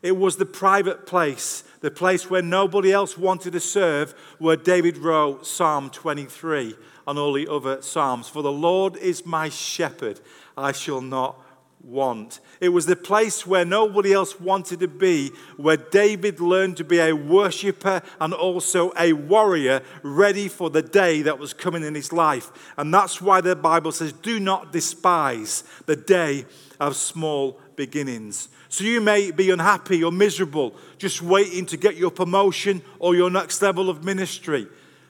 It 0.00 0.16
was 0.16 0.36
the 0.36 0.46
private 0.46 1.06
place, 1.06 1.64
the 1.80 1.90
place 1.90 2.30
where 2.30 2.42
nobody 2.42 2.92
else 2.92 3.18
wanted 3.18 3.52
to 3.54 3.60
serve, 3.60 4.14
where 4.38 4.56
David 4.56 4.98
wrote 4.98 5.44
Psalm 5.44 5.90
23 5.90 6.76
and 7.08 7.18
all 7.18 7.32
the 7.32 7.48
other 7.48 7.82
Psalms. 7.82 8.28
For 8.28 8.42
the 8.42 8.52
Lord 8.52 8.96
is 8.96 9.26
my 9.26 9.48
shepherd, 9.48 10.20
I 10.56 10.70
shall 10.70 11.00
not 11.00 11.42
want. 11.82 12.40
It 12.60 12.70
was 12.70 12.86
the 12.86 12.96
place 12.96 13.46
where 13.46 13.64
nobody 13.64 14.12
else 14.12 14.40
wanted 14.40 14.80
to 14.80 14.88
be, 14.88 15.30
where 15.56 15.76
David 15.76 16.40
learned 16.40 16.76
to 16.78 16.84
be 16.84 16.98
a 16.98 17.14
worshiper 17.14 18.02
and 18.20 18.34
also 18.34 18.92
a 18.98 19.12
warrior, 19.12 19.82
ready 20.02 20.48
for 20.48 20.70
the 20.70 20.82
day 20.82 21.22
that 21.22 21.38
was 21.38 21.52
coming 21.52 21.82
in 21.82 21.94
his 21.94 22.12
life. 22.12 22.72
And 22.76 22.92
that's 22.92 23.20
why 23.20 23.40
the 23.40 23.56
Bible 23.56 23.92
says, 23.92 24.12
Do 24.12 24.38
not 24.40 24.72
despise 24.72 25.64
the 25.86 25.96
day 25.96 26.46
of 26.80 26.96
small 26.96 27.60
beginnings. 27.76 28.48
So 28.68 28.84
you 28.84 29.00
may 29.00 29.30
be 29.30 29.50
unhappy 29.50 30.04
or 30.04 30.12
miserable, 30.12 30.74
just 30.98 31.22
waiting 31.22 31.64
to 31.66 31.76
get 31.76 31.96
your 31.96 32.10
promotion 32.10 32.82
or 32.98 33.14
your 33.14 33.30
next 33.30 33.62
level 33.62 33.88
of 33.88 34.04
ministry. 34.04 34.66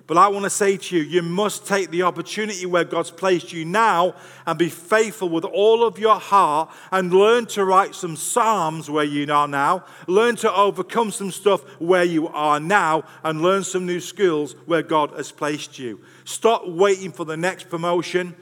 But 0.09 0.17
I 0.17 0.29
want 0.29 0.45
to 0.45 0.51
say 0.51 0.79
to 0.79 0.97
you, 0.97 1.03
you 1.03 1.21
must 1.21 1.67
take 1.67 1.91
the 1.91 2.01
opportunity 2.05 2.65
where 2.65 2.83
God's 2.83 3.11
placed 3.11 3.53
you 3.53 3.67
now 3.67 4.15
and 4.47 4.59
be 4.59 4.71
faithful 4.71 5.29
with 5.29 5.45
all 5.45 5.85
of 5.85 5.99
your 5.99 6.19
heart 6.19 6.71
and 6.91 7.13
learn 7.13 7.45
to 7.49 7.63
write 7.63 7.95
some 7.95 8.17
Psalms 8.17 8.89
where 8.89 9.05
you 9.05 9.31
are 9.31 9.47
now. 9.47 9.85
Learn 10.07 10.35
to 10.37 10.53
overcome 10.53 11.11
some 11.11 11.31
stuff 11.31 11.61
where 11.79 12.05
you 12.05 12.27
are 12.29 12.59
now 12.59 13.05
and 13.23 13.43
learn 13.43 13.63
some 13.63 13.85
new 13.85 14.01
skills 14.01 14.57
where 14.65 14.81
God 14.83 15.11
has 15.11 15.31
placed 15.31 15.79
you. 15.79 16.01
Stop 16.25 16.67
waiting 16.67 17.13
for 17.13 17.27
the 17.27 17.37
next 17.37 17.69
promotion. 17.69 18.35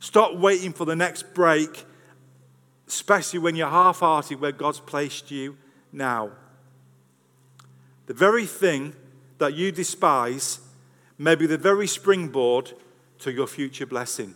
Stop 0.00 0.34
waiting 0.34 0.72
for 0.72 0.84
the 0.84 0.96
next 0.96 1.32
break, 1.32 1.86
especially 2.88 3.38
when 3.38 3.54
you're 3.54 3.70
half 3.70 4.00
hearted 4.00 4.40
where 4.40 4.50
God's 4.50 4.80
placed 4.80 5.30
you 5.30 5.56
now. 5.92 6.32
The 8.06 8.14
very 8.14 8.46
thing 8.46 8.96
that 9.38 9.54
you 9.54 9.70
despise 9.70 10.58
may 11.18 11.34
be 11.34 11.46
the 11.46 11.58
very 11.58 11.86
springboard 11.86 12.72
to 13.18 13.32
your 13.32 13.48
future 13.48 13.86
blessing. 13.86 14.34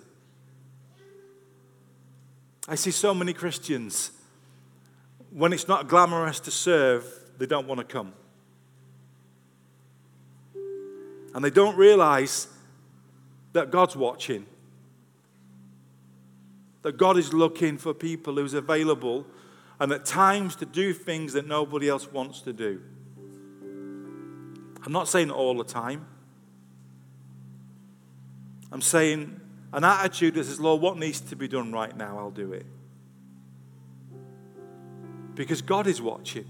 I 2.69 2.75
see 2.75 2.91
so 2.91 3.15
many 3.15 3.33
Christians, 3.33 4.11
when 5.31 5.53
it's 5.53 5.69
not 5.69 5.89
glamorous 5.89 6.41
to 6.41 6.51
serve, 6.51 7.07
they 7.39 7.47
don't 7.47 7.67
want 7.67 7.79
to 7.79 7.85
come. 7.85 8.13
And 11.35 11.45
they 11.45 11.51
don't 11.51 11.77
realize 11.77 12.49
that 13.53 13.71
God's 13.71 13.97
watching, 13.97 14.47
that 16.83 16.97
God 16.97 17.17
is 17.17 17.33
looking 17.33 17.79
for 17.79 17.95
people 17.95 18.37
who's 18.37 18.55
available 18.55 19.27
and 19.81 19.91
at 19.93 20.05
times 20.05 20.57
to 20.57 20.67
do 20.67 20.93
things 20.93 21.33
that 21.33 21.47
nobody 21.47 21.89
else 21.89 22.11
wants 22.13 22.43
to 22.43 22.53
do. 22.53 22.81
I'm 24.85 24.93
not 24.93 25.09
saying 25.09 25.31
all 25.31 25.57
the 25.57 25.65
time. 25.65 26.07
I'm 28.73 28.81
saying 28.81 29.39
an 29.73 29.85
attitude 29.85 30.35
that 30.35 30.45
says, 30.45 30.59
Lord, 30.59 30.81
what 30.81 30.99
needs 30.99 31.21
to 31.21 31.37
be 31.37 31.47
done 31.47 31.73
right 31.73 31.97
now? 31.97 32.19
I'll 32.19 32.31
do 32.31 32.53
it. 32.53 32.67
Because 35.35 35.63
God 35.63 35.87
is 35.87 36.01
watching. 36.01 36.47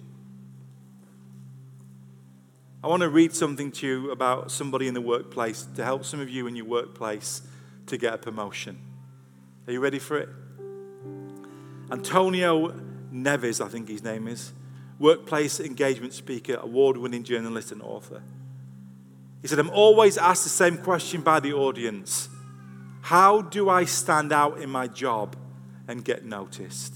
I 2.83 2.89
want 2.89 3.03
to 3.03 3.09
read 3.09 3.35
something 3.35 3.71
to 3.73 3.87
you 3.87 4.11
about 4.11 4.51
somebody 4.51 4.89
in 4.89 4.95
the 4.95 5.01
workplace 5.01 5.69
to 5.77 5.85
help 5.85 6.05
some 6.05 6.21
of 6.21 6.29
you 6.29 6.47
in 6.47 6.57
your 6.57 6.67
workplace 6.67 7.43
to 7.87 7.97
get 7.97 8.15
a 8.15 8.19
promotion. 8.19 8.79
Are 9.67 9.73
you 9.73 9.81
ready 9.81 10.01
for 10.01 10.19
it? 10.19 10.29
Antonio 11.93 12.69
Neves, 13.13 13.65
I 13.65 13.69
think 13.69 13.89
his 13.89 14.03
name 14.03 14.27
is, 14.27 14.53
workplace 14.99 15.61
engagement 15.61 16.13
speaker, 16.13 16.59
award 16.61 16.97
winning 16.97 17.23
journalist, 17.23 17.71
and 17.71 17.83
author. 17.83 18.23
He 19.43 19.49
said, 19.49 19.59
I'm 19.59 19.71
always 19.71 20.17
asked 20.17 20.45
the 20.45 20.51
same 20.51 20.79
question 20.79 21.21
by 21.21 21.41
the 21.41 21.53
audience 21.53 22.29
How 23.03 23.43
do 23.43 23.69
I 23.69 23.85
stand 23.85 24.33
out 24.33 24.59
in 24.61 24.71
my 24.71 24.87
job 24.87 25.37
and 25.89 26.05
get 26.05 26.25
noticed? 26.25 26.95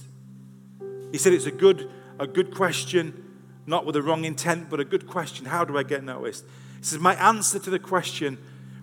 He 1.11 1.19
said, 1.19 1.33
It's 1.33 1.47
a 1.47 1.51
good, 1.51 1.91
a 2.21 2.27
good 2.27 2.55
question, 2.55 3.25
not 3.67 3.85
with 3.85 3.95
the 3.95 4.03
wrong 4.03 4.25
intent, 4.25 4.71
but 4.71 4.79
a 4.79 4.85
good 4.85 5.09
question. 5.09 5.47
How 5.47 5.65
do 5.65 5.77
I 5.77 5.83
get 5.83 6.05
noticed? 6.05 6.45
He 6.79 6.85
says, 6.85 7.01
My 7.01 7.15
answer 7.15 7.59
to 7.59 7.71
the 7.71 7.81
question, 7.81 8.39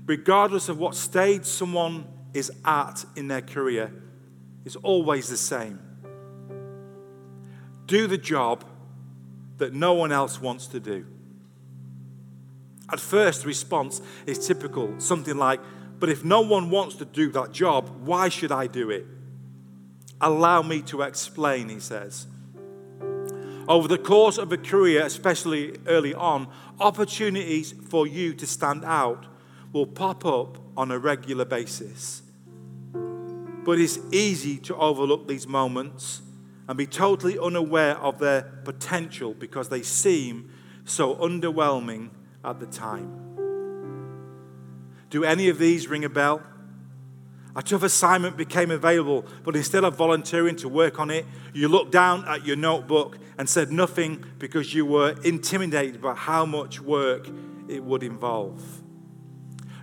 regardless 0.05 0.67
of 0.67 0.77
what 0.77 0.93
stage 0.93 1.45
someone 1.45 2.05
is 2.33 2.51
at 2.65 3.05
in 3.15 3.29
their 3.29 3.41
career, 3.41 3.93
is 4.65 4.75
always 4.77 5.29
the 5.29 5.37
same. 5.37 5.79
Do 7.85 8.07
the 8.07 8.17
job 8.17 8.65
that 9.57 9.73
no 9.73 9.93
one 9.93 10.11
else 10.11 10.41
wants 10.41 10.67
to 10.67 10.79
do. 10.79 11.05
At 12.93 12.99
first, 12.99 13.41
the 13.41 13.47
response 13.47 14.03
is 14.27 14.45
typical, 14.45 14.93
something 14.99 15.35
like, 15.35 15.59
But 15.97 16.09
if 16.09 16.23
no 16.23 16.41
one 16.41 16.69
wants 16.69 16.93
to 16.97 17.05
do 17.05 17.31
that 17.31 17.51
job, 17.51 17.89
why 18.05 18.29
should 18.29 18.51
I 18.51 18.67
do 18.67 18.91
it? 18.91 19.07
Allow 20.21 20.61
me 20.61 20.83
to 20.83 21.01
explain, 21.01 21.69
he 21.69 21.79
says. 21.79 22.27
Over 23.67 23.87
the 23.87 23.97
course 23.97 24.37
of 24.37 24.51
a 24.51 24.57
career, 24.57 25.03
especially 25.03 25.75
early 25.87 26.13
on, 26.13 26.49
opportunities 26.79 27.73
for 27.89 28.05
you 28.05 28.35
to 28.35 28.45
stand 28.45 28.85
out 28.85 29.25
will 29.71 29.87
pop 29.87 30.23
up 30.23 30.59
on 30.77 30.91
a 30.91 30.99
regular 30.99 31.45
basis. 31.45 32.21
But 32.93 33.79
it's 33.79 33.97
easy 34.11 34.57
to 34.57 34.75
overlook 34.75 35.27
these 35.27 35.47
moments 35.47 36.21
and 36.69 36.77
be 36.77 36.85
totally 36.85 37.39
unaware 37.39 37.97
of 37.97 38.19
their 38.19 38.43
potential 38.63 39.33
because 39.33 39.69
they 39.69 39.81
seem 39.81 40.51
so 40.85 41.15
underwhelming 41.15 42.11
at 42.43 42.59
the 42.59 42.65
time. 42.65 43.19
Do 45.09 45.23
any 45.23 45.49
of 45.49 45.59
these 45.59 45.87
ring 45.87 46.03
a 46.05 46.09
bell? 46.09 46.41
A 47.55 47.61
tough 47.61 47.83
assignment 47.83 48.35
became 48.35 48.71
available, 48.71 49.25
but 49.43 49.55
instead 49.55 49.83
of 49.83 49.95
volunteering 49.95 50.55
to 50.55 50.67
work 50.67 50.99
on 50.99 51.11
it, 51.11 51.25
you 51.53 51.67
looked 51.67 51.91
down 51.91 52.27
at 52.27 52.45
your 52.45 52.55
notebook 52.55 53.19
and 53.37 53.47
said 53.47 53.71
nothing 53.71 54.25
because 54.39 54.73
you 54.73 54.85
were 54.85 55.15
intimidated 55.23 56.01
by 56.01 56.15
how 56.15 56.47
much 56.47 56.81
work 56.81 57.27
it 57.67 57.83
would 57.83 58.01
involve. 58.01 58.81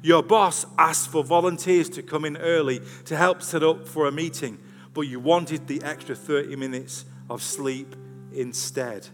Your 0.03 0.23
boss 0.23 0.67
asked 0.79 1.11
for 1.11 1.23
volunteers 1.23 1.89
to 1.91 2.03
come 2.03 2.25
in 2.25 2.37
early 2.39 2.81
to 3.05 3.17
help 3.17 3.43
set 3.43 3.63
up 3.63 3.87
for 3.87 4.09
a 4.09 4.13
meeting, 4.13 4.59
but 4.93 5.03
you 5.03 5.21
wanted 5.21 5.69
the 5.69 5.81
extra 5.85 6.17
30 6.17 6.57
minutes 6.57 7.05
of 7.29 7.43
sleep 7.43 7.95
instead. 8.33 9.07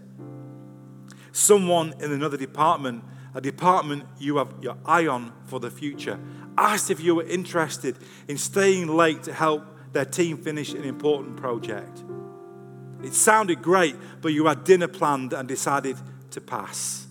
Someone 1.32 1.92
in 2.00 2.12
another 2.12 2.38
department 2.38 3.04
a 3.36 3.40
department 3.40 4.02
you 4.18 4.38
have 4.38 4.48
your 4.62 4.78
eye 4.86 5.06
on 5.06 5.30
for 5.44 5.60
the 5.60 5.70
future. 5.70 6.18
Asked 6.56 6.90
if 6.90 7.00
you 7.00 7.14
were 7.14 7.22
interested 7.22 7.98
in 8.28 8.38
staying 8.38 8.88
late 8.88 9.24
to 9.24 9.32
help 9.32 9.62
their 9.92 10.06
team 10.06 10.38
finish 10.38 10.72
an 10.72 10.84
important 10.84 11.36
project. 11.36 12.02
It 13.04 13.12
sounded 13.12 13.60
great, 13.60 13.94
but 14.22 14.32
you 14.32 14.46
had 14.46 14.64
dinner 14.64 14.88
planned 14.88 15.34
and 15.34 15.46
decided 15.46 15.98
to 16.30 16.40
pass. 16.40 17.06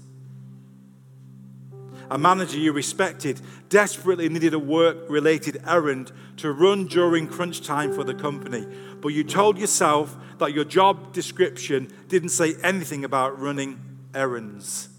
A 2.10 2.18
manager 2.18 2.58
you 2.58 2.74
respected 2.74 3.40
desperately 3.70 4.28
needed 4.28 4.56
a 4.56 4.60
work 4.60 4.98
related 5.08 5.62
errand 5.68 6.12
to 6.38 6.52
run 6.52 6.88
during 6.88 7.28
crunch 7.28 7.62
time 7.62 7.94
for 7.94 8.04
the 8.04 8.16
company, 8.16 8.66
but 9.00 9.10
you 9.10 9.24
told 9.24 9.60
yourself 9.60 10.18
that 10.40 10.54
your 10.54 10.66
job 10.66 11.14
description 11.14 11.94
didn't 12.08 12.30
say 12.30 12.56
anything 12.64 13.06
about 13.06 13.40
running 13.40 13.80
errands. 14.16 14.90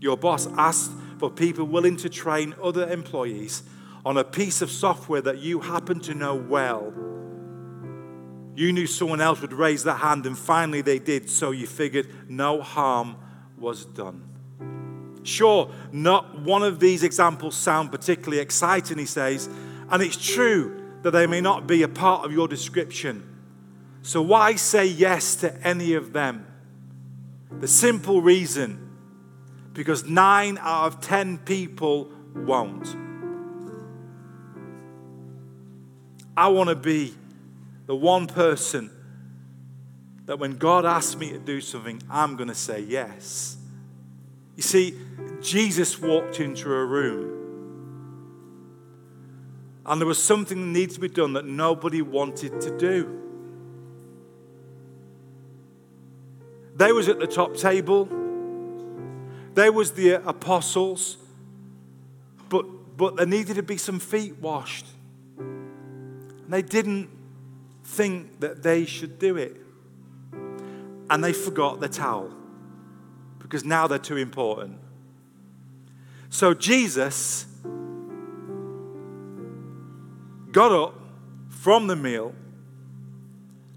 Your 0.00 0.16
boss 0.16 0.48
asked 0.56 0.92
for 1.18 1.30
people 1.30 1.66
willing 1.66 1.96
to 1.98 2.08
train 2.08 2.54
other 2.62 2.90
employees 2.90 3.62
on 4.04 4.16
a 4.16 4.24
piece 4.24 4.62
of 4.62 4.70
software 4.70 5.20
that 5.20 5.38
you 5.38 5.60
happen 5.60 6.00
to 6.00 6.14
know 6.14 6.34
well. 6.34 6.92
You 8.56 8.72
knew 8.72 8.86
someone 8.86 9.20
else 9.20 9.42
would 9.42 9.52
raise 9.52 9.84
their 9.84 9.94
hand, 9.94 10.26
and 10.26 10.36
finally 10.36 10.80
they 10.80 10.98
did, 10.98 11.28
so 11.28 11.50
you 11.50 11.66
figured 11.66 12.08
no 12.28 12.62
harm 12.62 13.16
was 13.58 13.84
done. 13.84 14.26
Sure, 15.22 15.70
not 15.92 16.40
one 16.40 16.62
of 16.62 16.80
these 16.80 17.02
examples 17.02 17.54
sound 17.54 17.92
particularly 17.92 18.38
exciting, 18.38 18.96
he 18.96 19.06
says, 19.06 19.48
and 19.90 20.02
it's 20.02 20.16
true 20.16 20.82
that 21.02 21.10
they 21.10 21.26
may 21.26 21.42
not 21.42 21.66
be 21.66 21.82
a 21.82 21.88
part 21.88 22.24
of 22.24 22.32
your 22.32 22.48
description. 22.48 23.26
So 24.02 24.22
why 24.22 24.54
say 24.56 24.86
yes 24.86 25.34
to 25.36 25.54
any 25.66 25.92
of 25.92 26.14
them? 26.14 26.46
The 27.50 27.68
simple 27.68 28.22
reason 28.22 28.89
because 29.72 30.04
nine 30.04 30.58
out 30.58 30.86
of 30.86 31.00
ten 31.00 31.38
people 31.38 32.10
won't. 32.34 32.96
I 36.36 36.48
want 36.48 36.70
to 36.70 36.76
be 36.76 37.14
the 37.86 37.96
one 37.96 38.26
person 38.26 38.90
that 40.26 40.38
when 40.38 40.56
God 40.56 40.86
asks 40.86 41.16
me 41.16 41.30
to 41.30 41.38
do 41.38 41.60
something, 41.60 42.02
I'm 42.08 42.36
going 42.36 42.48
to 42.48 42.54
say 42.54 42.80
yes. 42.80 43.56
You 44.56 44.62
see, 44.62 44.96
Jesus 45.40 46.00
walked 46.00 46.40
into 46.40 46.72
a 46.72 46.84
room 46.84 47.40
and 49.86 50.00
there 50.00 50.06
was 50.06 50.22
something 50.22 50.60
that 50.60 50.78
needed 50.78 50.94
to 50.94 51.00
be 51.00 51.08
done 51.08 51.32
that 51.32 51.46
nobody 51.46 52.02
wanted 52.02 52.60
to 52.60 52.76
do. 52.78 53.18
They 56.76 56.92
was 56.92 57.08
at 57.08 57.18
the 57.18 57.26
top 57.26 57.56
table. 57.56 58.08
They 59.54 59.70
was 59.70 59.92
the 59.92 60.26
apostles. 60.26 61.16
But, 62.48 62.96
but 62.96 63.16
there 63.16 63.26
needed 63.26 63.56
to 63.56 63.62
be 63.62 63.76
some 63.76 63.98
feet 63.98 64.38
washed. 64.40 64.86
And 65.38 66.48
they 66.48 66.62
didn't 66.62 67.08
think 67.84 68.40
that 68.40 68.62
they 68.62 68.84
should 68.84 69.18
do 69.18 69.36
it. 69.36 69.56
And 71.08 71.24
they 71.24 71.32
forgot 71.32 71.80
the 71.80 71.88
towel 71.88 72.32
because 73.38 73.64
now 73.64 73.86
they're 73.86 73.98
too 73.98 74.16
important. 74.16 74.78
So 76.28 76.54
Jesus 76.54 77.46
got 80.52 80.70
up 80.70 80.94
from 81.48 81.88
the 81.88 81.96
meal, 81.96 82.34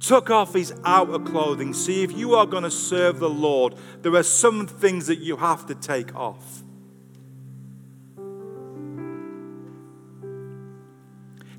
took 0.04 0.30
off 0.30 0.54
his 0.54 0.74
outer 0.84 1.18
clothing. 1.18 1.74
See, 1.74 2.04
if 2.04 2.12
you 2.12 2.36
are 2.36 2.46
going 2.46 2.64
to 2.64 2.72
serve 2.72 3.20
the 3.20 3.30
Lord, 3.30 3.76
there 4.02 4.14
are 4.16 4.24
some 4.24 4.68
things 4.68 5.08
that 5.08 5.20
you 5.20 5.38
have 5.38 5.66
to 5.68 5.76
take 5.76 6.14
off. 6.14 6.62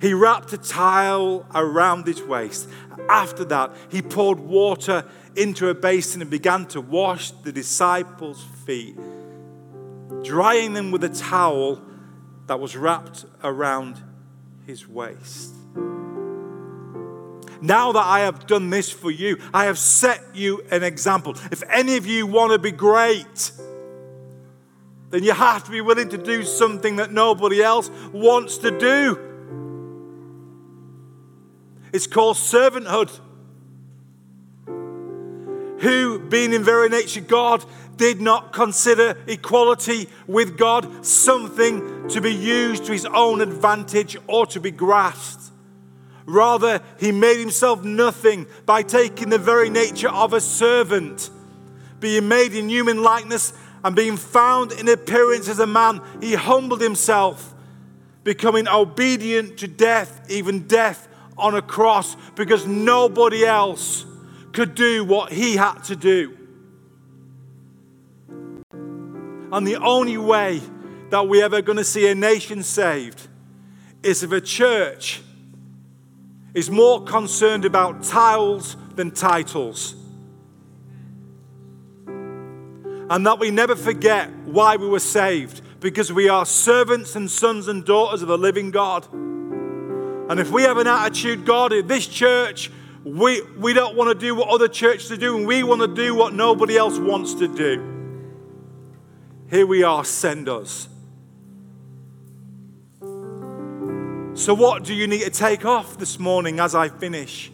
He 0.01 0.13
wrapped 0.13 0.53
a 0.53 0.59
towel 0.59 1.47
around 1.55 2.07
his 2.07 2.23
waist. 2.23 2.69
After 3.09 3.43
that, 3.47 3.75
he 3.91 4.03
poured 4.03 4.39
water 4.39 5.07
into 5.35 5.71
a 5.71 5.75
basin 5.75 6.21
and 6.21 6.31
began 6.31 6.67
to 6.67 6.83
wash 6.83 7.31
the 7.31 7.51
disciples' 7.51 8.45
feet, 8.67 8.99
drying 10.23 10.75
them 10.75 10.91
with 10.91 11.03
a 11.05 11.09
towel 11.09 11.81
that 12.47 12.61
was 12.61 12.77
wrapped 12.77 13.25
around 13.43 14.03
his 14.67 14.87
waist. 14.87 15.55
Now 17.65 17.93
that 17.93 18.05
I 18.05 18.21
have 18.21 18.47
done 18.47 18.69
this 18.69 18.91
for 18.91 19.11
you, 19.11 19.39
I 19.55 19.65
have 19.65 19.79
set 19.79 20.23
you 20.35 20.63
an 20.71 20.83
example. 20.83 21.35
If 21.51 21.63
any 21.71 21.97
of 21.97 22.07
you 22.07 22.27
want 22.27 22.53
to 22.53 22.59
be 22.59 22.71
great, 22.71 23.53
then 25.09 25.25
you 25.25 25.33
have 25.33 25.65
to 25.65 25.71
be 25.71 25.81
willing 25.81 26.11
to 26.11 26.19
do 26.19 26.43
something 26.43 26.97
that 26.97 27.11
nobody 27.11 27.63
else 27.63 27.91
wants 28.13 28.59
to 28.59 28.79
do. 28.79 29.19
It's 31.95 32.07
called 32.07 32.37
servanthood. 32.37 33.19
Who, 35.81 36.19
being 36.19 36.53
in 36.53 36.63
very 36.63 36.91
nature 36.91 37.23
God, 37.23 37.65
did 37.97 38.21
not 38.21 38.53
consider 38.53 39.17
equality 39.27 40.11
with 40.27 40.59
God 40.59 41.07
something 41.07 42.09
to 42.09 42.21
be 42.21 42.35
used 42.35 42.85
to 42.85 42.93
his 42.93 43.07
own 43.07 43.41
advantage 43.41 44.19
or 44.27 44.45
to 44.49 44.61
be 44.61 44.71
grasped. 44.71 45.54
Rather, 46.27 46.81
he 46.99 47.13
made 47.13 47.39
himself 47.39 47.85
nothing 47.85 48.47
by 48.65 48.83
taking 48.83 49.29
the 49.29 49.39
very 49.39 49.69
nature 49.69 50.09
of 50.09 50.33
a 50.33 50.41
servant. 50.41 51.31
Being 52.01 52.29
made 52.29 52.55
in 52.55 52.69
human 52.69 53.03
likeness 53.03 53.53
and 53.85 53.95
being 53.95 54.17
found 54.17 54.73
in 54.73 54.89
appearance 54.89 55.49
as 55.49 55.59
a 55.59 55.67
man, 55.67 56.01
he 56.21 56.35
humbled 56.35 56.81
himself, 56.81 57.55
becoming 58.23 58.67
obedient 58.67 59.59
to 59.59 59.69
death, 59.69 60.25
even 60.31 60.67
death 60.67 61.09
on 61.37 61.55
a 61.55 61.63
cross, 61.63 62.17
because 62.35 62.67
nobody 62.67 63.45
else 63.45 64.07
could 64.53 64.75
do 64.75 65.05
what 65.05 65.33
he 65.33 65.57
had 65.57 65.83
to 65.85 65.97
do. 65.97 66.39
And 69.53 69.67
the 69.67 69.77
only 69.77 70.17
way 70.17 70.61
that 71.11 71.29
we're 71.29 71.45
ever 71.45 71.61
going 71.61 71.79
to 71.79 71.85
see 71.85 72.09
a 72.09 72.15
nation 72.15 72.63
saved 72.63 73.29
is 74.03 74.23
if 74.23 74.33
a 74.33 74.41
church 74.41 75.23
is 76.55 76.71
more 76.71 77.03
concerned 77.03 77.65
about 77.65 78.05
tiles 78.05 78.77
than 78.95 79.11
titles. 79.11 79.97
And 82.07 83.27
that 83.27 83.39
we 83.39 83.51
never 83.51 83.77
forget 83.77 84.31
why 84.47 84.77
we 84.77 84.89
were 84.89 85.01
saved 85.01 85.61
because 85.81 86.13
we 86.13 86.29
are 86.29 86.47
servants 86.47 87.17
and 87.17 87.31
sons 87.31 87.69
and 87.69 87.85
daughters 87.85 88.23
of 88.23 88.29
the 88.29 88.39
living 88.39 88.71
God. 88.71 89.07
And 89.13 90.41
if 90.41 90.51
we 90.51 90.63
have 90.63 90.79
an 90.79 90.87
attitude, 90.87 91.45
God, 91.45 91.73
in 91.73 91.87
this 91.87 92.07
church, 92.07 92.71
we, 93.05 93.43
we 93.59 93.75
don't 93.75 93.95
want 93.95 94.09
to 94.09 94.15
do 94.15 94.35
what 94.35 94.49
other 94.49 94.69
churches 94.69 95.13
are 95.13 95.19
doing, 95.19 95.45
we 95.45 95.63
want 95.63 95.83
to 95.83 95.89
do 95.89 96.15
what 96.15 96.33
nobody 96.33 96.79
else 96.79 96.99
wants 96.99 97.35
to 97.35 97.49
do. 97.49 97.91
Here 99.51 99.67
we 99.67 99.83
are, 99.83 100.05
send 100.05 100.49
us. 100.49 100.89
So, 104.37 104.53
what 104.53 104.83
do 104.83 104.95
you 104.95 105.07
need 105.07 105.21
to 105.21 105.31
take 105.31 105.65
off 105.65 105.97
this 105.97 106.19
morning 106.19 106.59
as 106.59 106.75
I 106.75 106.89
finish? 106.89 107.53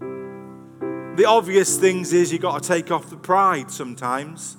The 0.00 1.24
obvious 1.24 1.78
things 1.78 2.12
is 2.12 2.32
you've 2.32 2.42
got 2.42 2.60
to 2.60 2.68
take 2.68 2.90
off 2.90 3.10
the 3.10 3.16
pride 3.16 3.70
sometimes. 3.70 4.56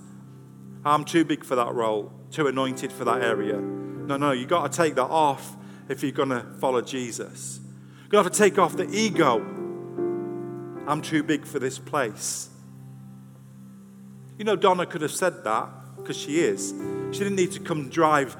I'm 0.85 1.03
too 1.03 1.25
big 1.25 1.43
for 1.43 1.57
that 1.57 1.73
role, 1.73 2.13
too 2.31 2.47
anointed 2.47 2.93
for 2.93 3.03
that 3.03 3.21
area. 3.21 3.57
No, 3.57 4.15
no, 4.15 4.31
you've 4.31 4.47
got 4.47 4.71
to 4.71 4.77
take 4.77 4.95
that 4.95 5.09
off 5.09 5.57
if 5.89 6.03
you're 6.03 6.13
going 6.13 6.29
to 6.29 6.45
follow 6.61 6.79
Jesus. 6.79 7.59
You've 8.03 8.11
got 8.11 8.23
to 8.23 8.29
take 8.29 8.57
off 8.57 8.77
the 8.77 8.89
ego. 8.89 9.39
I'm 10.87 11.01
too 11.01 11.21
big 11.21 11.45
for 11.45 11.59
this 11.59 11.77
place. 11.77 12.47
You 14.37 14.45
know, 14.45 14.55
Donna 14.55 14.85
could 14.85 15.01
have 15.01 15.11
said 15.11 15.43
that 15.43 15.67
because 15.97 16.15
she 16.15 16.39
is. 16.39 16.73
She 17.11 17.19
didn't 17.19 17.35
need 17.35 17.51
to 17.51 17.59
come 17.59 17.89
drive 17.89 18.37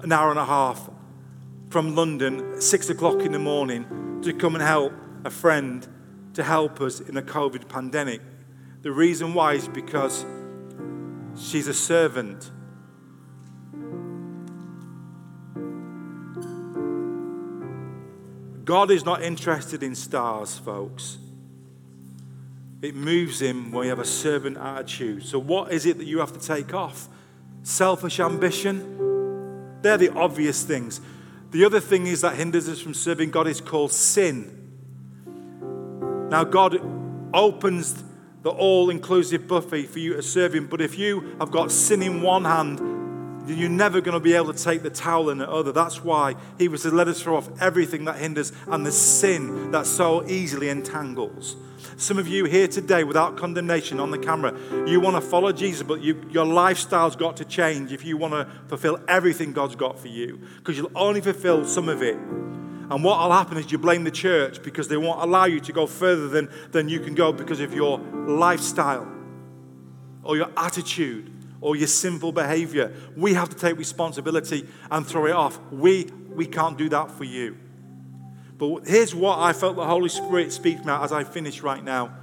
an 0.00 0.12
hour 0.12 0.30
and 0.30 0.38
a 0.38 0.46
half 0.46 0.88
from 1.74 1.96
London, 1.96 2.52
at 2.54 2.62
six 2.62 2.88
o'clock 2.88 3.22
in 3.22 3.32
the 3.32 3.38
morning, 3.40 4.20
to 4.22 4.32
come 4.32 4.54
and 4.54 4.62
help 4.62 4.92
a 5.24 5.28
friend 5.28 5.84
to 6.34 6.44
help 6.44 6.80
us 6.80 7.00
in 7.00 7.16
a 7.16 7.22
COVID 7.22 7.68
pandemic. 7.68 8.20
The 8.82 8.92
reason 8.92 9.34
why 9.34 9.54
is 9.54 9.66
because 9.66 10.24
she's 11.36 11.66
a 11.66 11.74
servant. 11.74 12.48
God 18.64 18.92
is 18.92 19.04
not 19.04 19.24
interested 19.24 19.82
in 19.82 19.96
stars, 19.96 20.56
folks. 20.56 21.18
It 22.82 22.94
moves 22.94 23.42
him 23.42 23.72
when 23.72 23.86
you 23.86 23.90
have 23.90 23.98
a 23.98 24.04
servant 24.04 24.58
attitude. 24.58 25.24
So, 25.24 25.40
what 25.40 25.72
is 25.72 25.86
it 25.86 25.98
that 25.98 26.06
you 26.06 26.20
have 26.20 26.32
to 26.34 26.40
take 26.40 26.72
off? 26.72 27.08
Selfish 27.64 28.20
ambition? 28.20 29.80
They're 29.82 29.98
the 29.98 30.10
obvious 30.10 30.62
things. 30.62 31.00
The 31.54 31.64
other 31.64 31.78
thing 31.78 32.08
is 32.08 32.22
that 32.22 32.34
hinders 32.34 32.68
us 32.68 32.80
from 32.80 32.94
serving 32.94 33.30
God 33.30 33.46
is 33.46 33.60
called 33.60 33.92
sin. 33.92 34.72
Now, 36.28 36.42
God 36.42 36.80
opens 37.32 38.02
the 38.42 38.50
all 38.50 38.90
inclusive 38.90 39.46
buffet 39.46 39.84
for 39.84 40.00
you 40.00 40.14
to 40.14 40.22
serve 40.24 40.52
Him, 40.52 40.66
but 40.66 40.80
if 40.80 40.98
you 40.98 41.36
have 41.38 41.52
got 41.52 41.70
sin 41.70 42.02
in 42.02 42.22
one 42.22 42.44
hand, 42.44 42.80
you're 43.48 43.68
never 43.68 44.00
going 44.00 44.14
to 44.14 44.20
be 44.20 44.34
able 44.34 44.52
to 44.52 44.64
take 44.64 44.82
the 44.82 44.90
towel 44.90 45.30
in 45.30 45.38
the 45.38 45.48
other. 45.48 45.70
That's 45.70 46.02
why 46.02 46.34
He 46.58 46.66
was 46.66 46.82
to 46.82 46.90
let 46.90 47.06
us 47.06 47.22
throw 47.22 47.36
off 47.36 47.48
everything 47.62 48.04
that 48.06 48.16
hinders 48.16 48.50
and 48.66 48.84
the 48.84 48.90
sin 48.90 49.70
that 49.70 49.86
so 49.86 50.26
easily 50.26 50.70
entangles. 50.70 51.54
Some 51.96 52.18
of 52.18 52.28
you 52.28 52.44
here 52.44 52.68
today, 52.68 53.04
without 53.04 53.36
condemnation 53.36 54.00
on 54.00 54.10
the 54.10 54.18
camera, 54.18 54.56
you 54.86 55.00
want 55.00 55.16
to 55.16 55.20
follow 55.20 55.52
Jesus, 55.52 55.82
but 55.82 56.00
you, 56.00 56.24
your 56.30 56.44
lifestyle's 56.44 57.16
got 57.16 57.36
to 57.38 57.44
change 57.44 57.92
if 57.92 58.04
you 58.04 58.16
want 58.16 58.34
to 58.34 58.48
fulfill 58.68 58.98
everything 59.08 59.52
God's 59.52 59.76
got 59.76 59.98
for 59.98 60.08
you, 60.08 60.40
because 60.58 60.76
you'll 60.76 60.90
only 60.94 61.20
fulfill 61.20 61.64
some 61.64 61.88
of 61.88 62.02
it. 62.02 62.16
And 62.16 63.02
what 63.02 63.18
will 63.18 63.32
happen 63.32 63.56
is 63.56 63.72
you 63.72 63.78
blame 63.78 64.04
the 64.04 64.10
church 64.10 64.62
because 64.62 64.88
they 64.88 64.96
won't 64.96 65.22
allow 65.22 65.46
you 65.46 65.58
to 65.60 65.72
go 65.72 65.86
further 65.86 66.28
than, 66.28 66.50
than 66.70 66.88
you 66.88 67.00
can 67.00 67.14
go 67.14 67.32
because 67.32 67.60
of 67.60 67.72
your 67.72 67.98
lifestyle 67.98 69.10
or 70.22 70.36
your 70.36 70.50
attitude 70.56 71.32
or 71.62 71.76
your 71.76 71.86
sinful 71.86 72.32
behavior. 72.32 72.92
We 73.16 73.32
have 73.34 73.48
to 73.48 73.56
take 73.56 73.78
responsibility 73.78 74.68
and 74.90 75.06
throw 75.06 75.26
it 75.26 75.32
off. 75.32 75.58
We, 75.70 76.04
we 76.28 76.44
can't 76.44 76.76
do 76.76 76.90
that 76.90 77.10
for 77.10 77.24
you. 77.24 77.56
But 78.56 78.86
here's 78.86 79.14
what 79.14 79.38
I 79.38 79.52
felt 79.52 79.76
the 79.76 79.84
Holy 79.84 80.08
Spirit 80.08 80.52
speak 80.52 80.84
me 80.84 80.92
as 80.92 81.12
I 81.12 81.24
finish 81.24 81.60
right 81.60 81.82
now. 81.82 82.14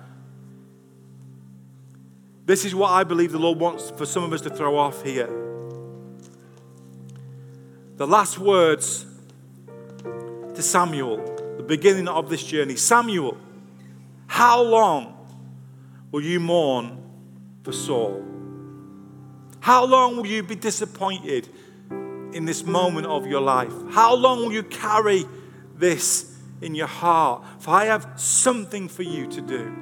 This 2.45 2.65
is 2.65 2.73
what 2.73 2.91
I 2.91 3.03
believe 3.03 3.31
the 3.31 3.39
Lord 3.39 3.59
wants 3.59 3.91
for 3.91 4.05
some 4.05 4.23
of 4.23 4.33
us 4.33 4.41
to 4.41 4.49
throw 4.49 4.77
off 4.77 5.03
here. 5.03 5.29
The 7.97 8.07
last 8.07 8.39
words 8.39 9.05
to 10.03 10.61
Samuel, 10.61 11.17
the 11.57 11.63
beginning 11.63 12.07
of 12.07 12.29
this 12.29 12.43
journey 12.43 12.75
Samuel, 12.75 13.37
how 14.27 14.61
long 14.61 15.17
will 16.11 16.21
you 16.21 16.39
mourn 16.39 16.97
for 17.63 17.71
Saul? 17.71 18.25
How 19.59 19.85
long 19.85 20.17
will 20.17 20.25
you 20.25 20.41
be 20.41 20.55
disappointed 20.55 21.47
in 22.33 22.45
this 22.45 22.65
moment 22.65 23.05
of 23.05 23.27
your 23.27 23.41
life? 23.41 23.73
How 23.91 24.15
long 24.15 24.39
will 24.39 24.53
you 24.53 24.63
carry 24.63 25.25
this 25.81 26.33
in 26.61 26.73
your 26.73 26.87
heart? 26.87 27.43
For 27.59 27.71
I 27.71 27.85
have 27.85 28.07
something 28.15 28.87
for 28.87 29.03
you 29.03 29.27
to 29.27 29.41
do. 29.41 29.75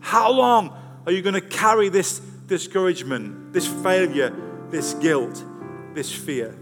How 0.00 0.32
long 0.32 0.74
are 1.06 1.12
you 1.12 1.20
going 1.20 1.34
to 1.34 1.40
carry 1.42 1.90
this 1.90 2.20
discouragement, 2.46 3.52
this 3.52 3.66
failure, 3.66 4.34
this 4.70 4.94
guilt, 4.94 5.44
this 5.92 6.10
fear? 6.10 6.56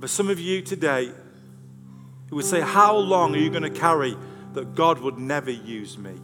For 0.00 0.06
some 0.06 0.28
of 0.28 0.38
you 0.38 0.62
today, 0.62 1.10
who 2.28 2.36
would 2.36 2.44
say, 2.44 2.60
How 2.60 2.96
long 2.96 3.34
are 3.34 3.38
you 3.38 3.50
going 3.50 3.62
to 3.62 3.70
carry 3.70 4.16
that 4.52 4.74
God 4.74 5.00
would 5.00 5.18
never 5.18 5.50
use 5.50 5.98
me? 5.98 6.14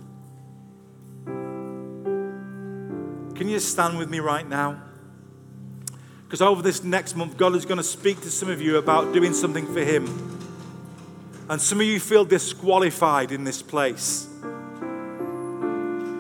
Can 3.35 3.49
you 3.49 3.59
stand 3.59 3.99
with 3.99 4.09
me 4.09 4.21
right 4.21 4.49
now? 4.49 4.81
Because 6.25 6.43
over 6.43 6.63
this 6.63 6.83
next 6.83 7.17
month, 7.17 7.37
God 7.37 7.55
is 7.55 7.65
going 7.65 7.79
to 7.79 7.85
speak 7.85 8.21
to 8.23 8.31
some 8.31 8.51
of 8.51 8.61
you 8.61 8.79
about 8.79 9.13
doing 9.13 9.33
something 9.33 9.67
for 9.73 9.81
Him. 9.81 10.07
And 11.49 11.61
some 11.61 11.81
of 11.81 11.87
you 11.87 12.01
feel 12.01 12.25
disqualified 12.25 13.31
in 13.31 13.45
this 13.45 13.63
place 13.63 14.27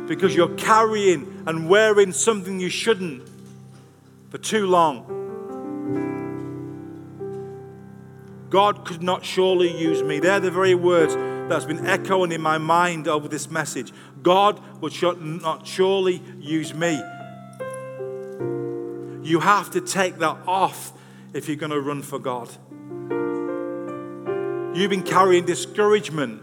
because 0.06 0.36
you're 0.36 0.54
carrying 0.56 1.42
and 1.46 1.68
wearing 1.68 2.12
something 2.12 2.60
you 2.60 2.68
shouldn't 2.68 3.26
for 4.30 4.38
too 4.38 4.66
long. 4.66 5.10
God 8.50 8.84
could 8.84 9.02
not 9.02 9.24
surely 9.24 9.76
use 9.76 10.02
me. 10.02 10.20
They're 10.20 10.40
the 10.40 10.50
very 10.50 10.74
words 10.74 11.14
that's 11.48 11.64
been 11.64 11.86
echoing 11.86 12.30
in 12.30 12.40
my 12.40 12.58
mind 12.58 13.08
over 13.08 13.26
this 13.26 13.50
message. 13.50 13.92
God 14.22 14.60
would 14.80 14.94
not 15.20 15.66
surely 15.66 16.22
use 16.38 16.72
me. 16.74 17.02
You 19.24 19.40
have 19.40 19.70
to 19.70 19.80
take 19.80 20.18
that 20.18 20.36
off 20.46 20.92
if 21.32 21.48
you're 21.48 21.56
going 21.56 21.72
to 21.72 21.80
run 21.80 22.02
for 22.02 22.18
God. 22.18 22.50
You've 24.76 24.90
been 24.90 25.02
carrying 25.02 25.46
discouragement, 25.46 26.42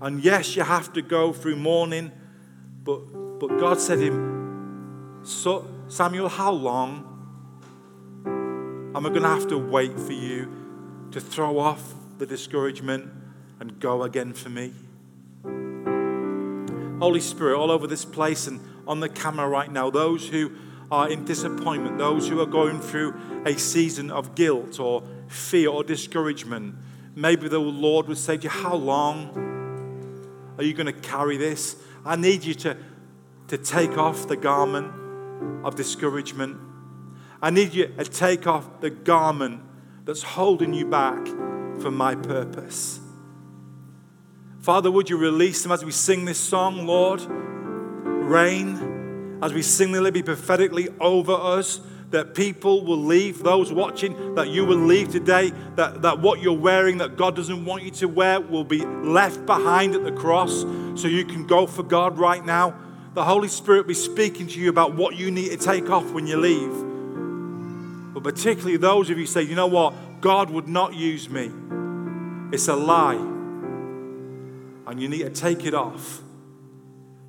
and 0.00 0.24
yes, 0.24 0.56
you 0.56 0.62
have 0.62 0.92
to 0.94 1.02
go 1.02 1.34
through 1.34 1.56
mourning, 1.56 2.12
but, 2.82 3.00
but 3.38 3.58
God 3.58 3.78
said 3.78 3.96
to 3.96 4.06
him, 4.06 5.20
so, 5.22 5.68
Samuel, 5.88 6.30
how 6.30 6.52
long 6.52 7.10
am 8.94 9.04
I 9.04 9.08
going 9.10 9.22
to 9.22 9.28
have 9.28 9.48
to 9.48 9.58
wait 9.58 9.98
for 9.98 10.12
you 10.12 10.50
to 11.10 11.20
throw 11.20 11.58
off 11.58 11.94
the 12.16 12.24
discouragement 12.24 13.10
and 13.60 13.78
go 13.80 14.02
again 14.02 14.32
for 14.32 14.48
me? 14.48 14.72
Holy 17.00 17.20
Spirit, 17.20 17.58
all 17.58 17.70
over 17.70 17.86
this 17.86 18.06
place 18.06 18.46
and 18.46 18.60
on 18.86 19.00
the 19.00 19.10
camera 19.10 19.46
right 19.46 19.70
now, 19.70 19.90
those 19.90 20.28
who 20.28 20.52
are 20.90 21.08
in 21.08 21.24
disappointment, 21.24 21.98
those 21.98 22.28
who 22.28 22.40
are 22.40 22.46
going 22.46 22.80
through 22.80 23.14
a 23.46 23.58
season 23.58 24.10
of 24.10 24.34
guilt 24.34 24.78
or 24.78 25.02
fear 25.28 25.70
or 25.70 25.82
discouragement, 25.82 26.76
maybe 27.14 27.48
the 27.48 27.58
Lord 27.58 28.06
would 28.08 28.18
say 28.18 28.36
to 28.36 28.44
you, 28.44 28.48
How 28.50 28.74
long 28.74 30.54
are 30.58 30.64
you 30.64 30.74
going 30.74 30.86
to 30.86 30.92
carry 30.92 31.36
this? 31.36 31.76
I 32.04 32.16
need 32.16 32.44
you 32.44 32.54
to, 32.54 32.76
to 33.48 33.58
take 33.58 33.96
off 33.96 34.28
the 34.28 34.36
garment 34.36 34.92
of 35.64 35.74
discouragement. 35.74 36.58
I 37.40 37.50
need 37.50 37.74
you 37.74 37.88
to 37.88 38.04
take 38.04 38.46
off 38.46 38.80
the 38.80 38.90
garment 38.90 39.62
that's 40.04 40.22
holding 40.22 40.74
you 40.74 40.86
back 40.86 41.26
from 41.80 41.96
my 41.96 42.14
purpose. 42.14 43.00
Father, 44.60 44.90
would 44.90 45.10
you 45.10 45.16
release 45.16 45.62
them 45.62 45.72
as 45.72 45.84
we 45.84 45.92
sing 45.92 46.24
this 46.24 46.40
song, 46.40 46.86
Lord? 46.86 47.20
Rain, 47.22 48.93
as 49.42 49.52
we 49.52 49.62
sing, 49.62 49.94
it 49.94 50.14
be 50.14 50.22
prophetically 50.22 50.88
over 51.00 51.32
us 51.32 51.80
that 52.10 52.34
people 52.34 52.84
will 52.84 52.96
leave, 52.96 53.42
those 53.42 53.72
watching, 53.72 54.36
that 54.36 54.48
you 54.48 54.64
will 54.64 54.78
leave 54.78 55.10
today, 55.10 55.50
that, 55.74 56.02
that 56.02 56.20
what 56.20 56.40
you're 56.40 56.56
wearing 56.56 56.98
that 56.98 57.16
God 57.16 57.34
doesn't 57.34 57.64
want 57.64 57.82
you 57.82 57.90
to 57.90 58.06
wear 58.06 58.40
will 58.40 58.64
be 58.64 58.84
left 58.84 59.44
behind 59.46 59.96
at 59.96 60.04
the 60.04 60.12
cross 60.12 60.60
so 60.94 61.08
you 61.08 61.24
can 61.24 61.44
go 61.46 61.66
for 61.66 61.82
God 61.82 62.16
right 62.16 62.44
now. 62.44 62.74
The 63.14 63.24
Holy 63.24 63.48
Spirit 63.48 63.78
will 63.78 63.88
be 63.88 63.94
speaking 63.94 64.46
to 64.46 64.60
you 64.60 64.70
about 64.70 64.94
what 64.94 65.16
you 65.16 65.30
need 65.30 65.50
to 65.50 65.56
take 65.56 65.90
off 65.90 66.12
when 66.12 66.26
you 66.26 66.36
leave. 66.36 68.14
But 68.14 68.22
particularly 68.22 68.76
those 68.76 69.10
of 69.10 69.18
you 69.18 69.26
say, 69.26 69.42
you 69.42 69.56
know 69.56 69.66
what, 69.66 69.92
God 70.20 70.50
would 70.50 70.68
not 70.68 70.94
use 70.94 71.28
me. 71.28 71.50
It's 72.52 72.68
a 72.68 72.76
lie. 72.76 73.14
And 74.86 75.00
you 75.00 75.08
need 75.08 75.22
to 75.22 75.30
take 75.30 75.64
it 75.64 75.74
off. 75.74 76.23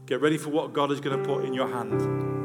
Get 0.05 0.21
ready 0.21 0.37
for 0.37 0.51
what 0.51 0.71
God 0.71 0.91
is 0.91 0.99
going 0.99 1.17
to 1.17 1.25
put 1.25 1.45
in 1.45 1.53
your 1.55 1.67
hand. 1.67 2.44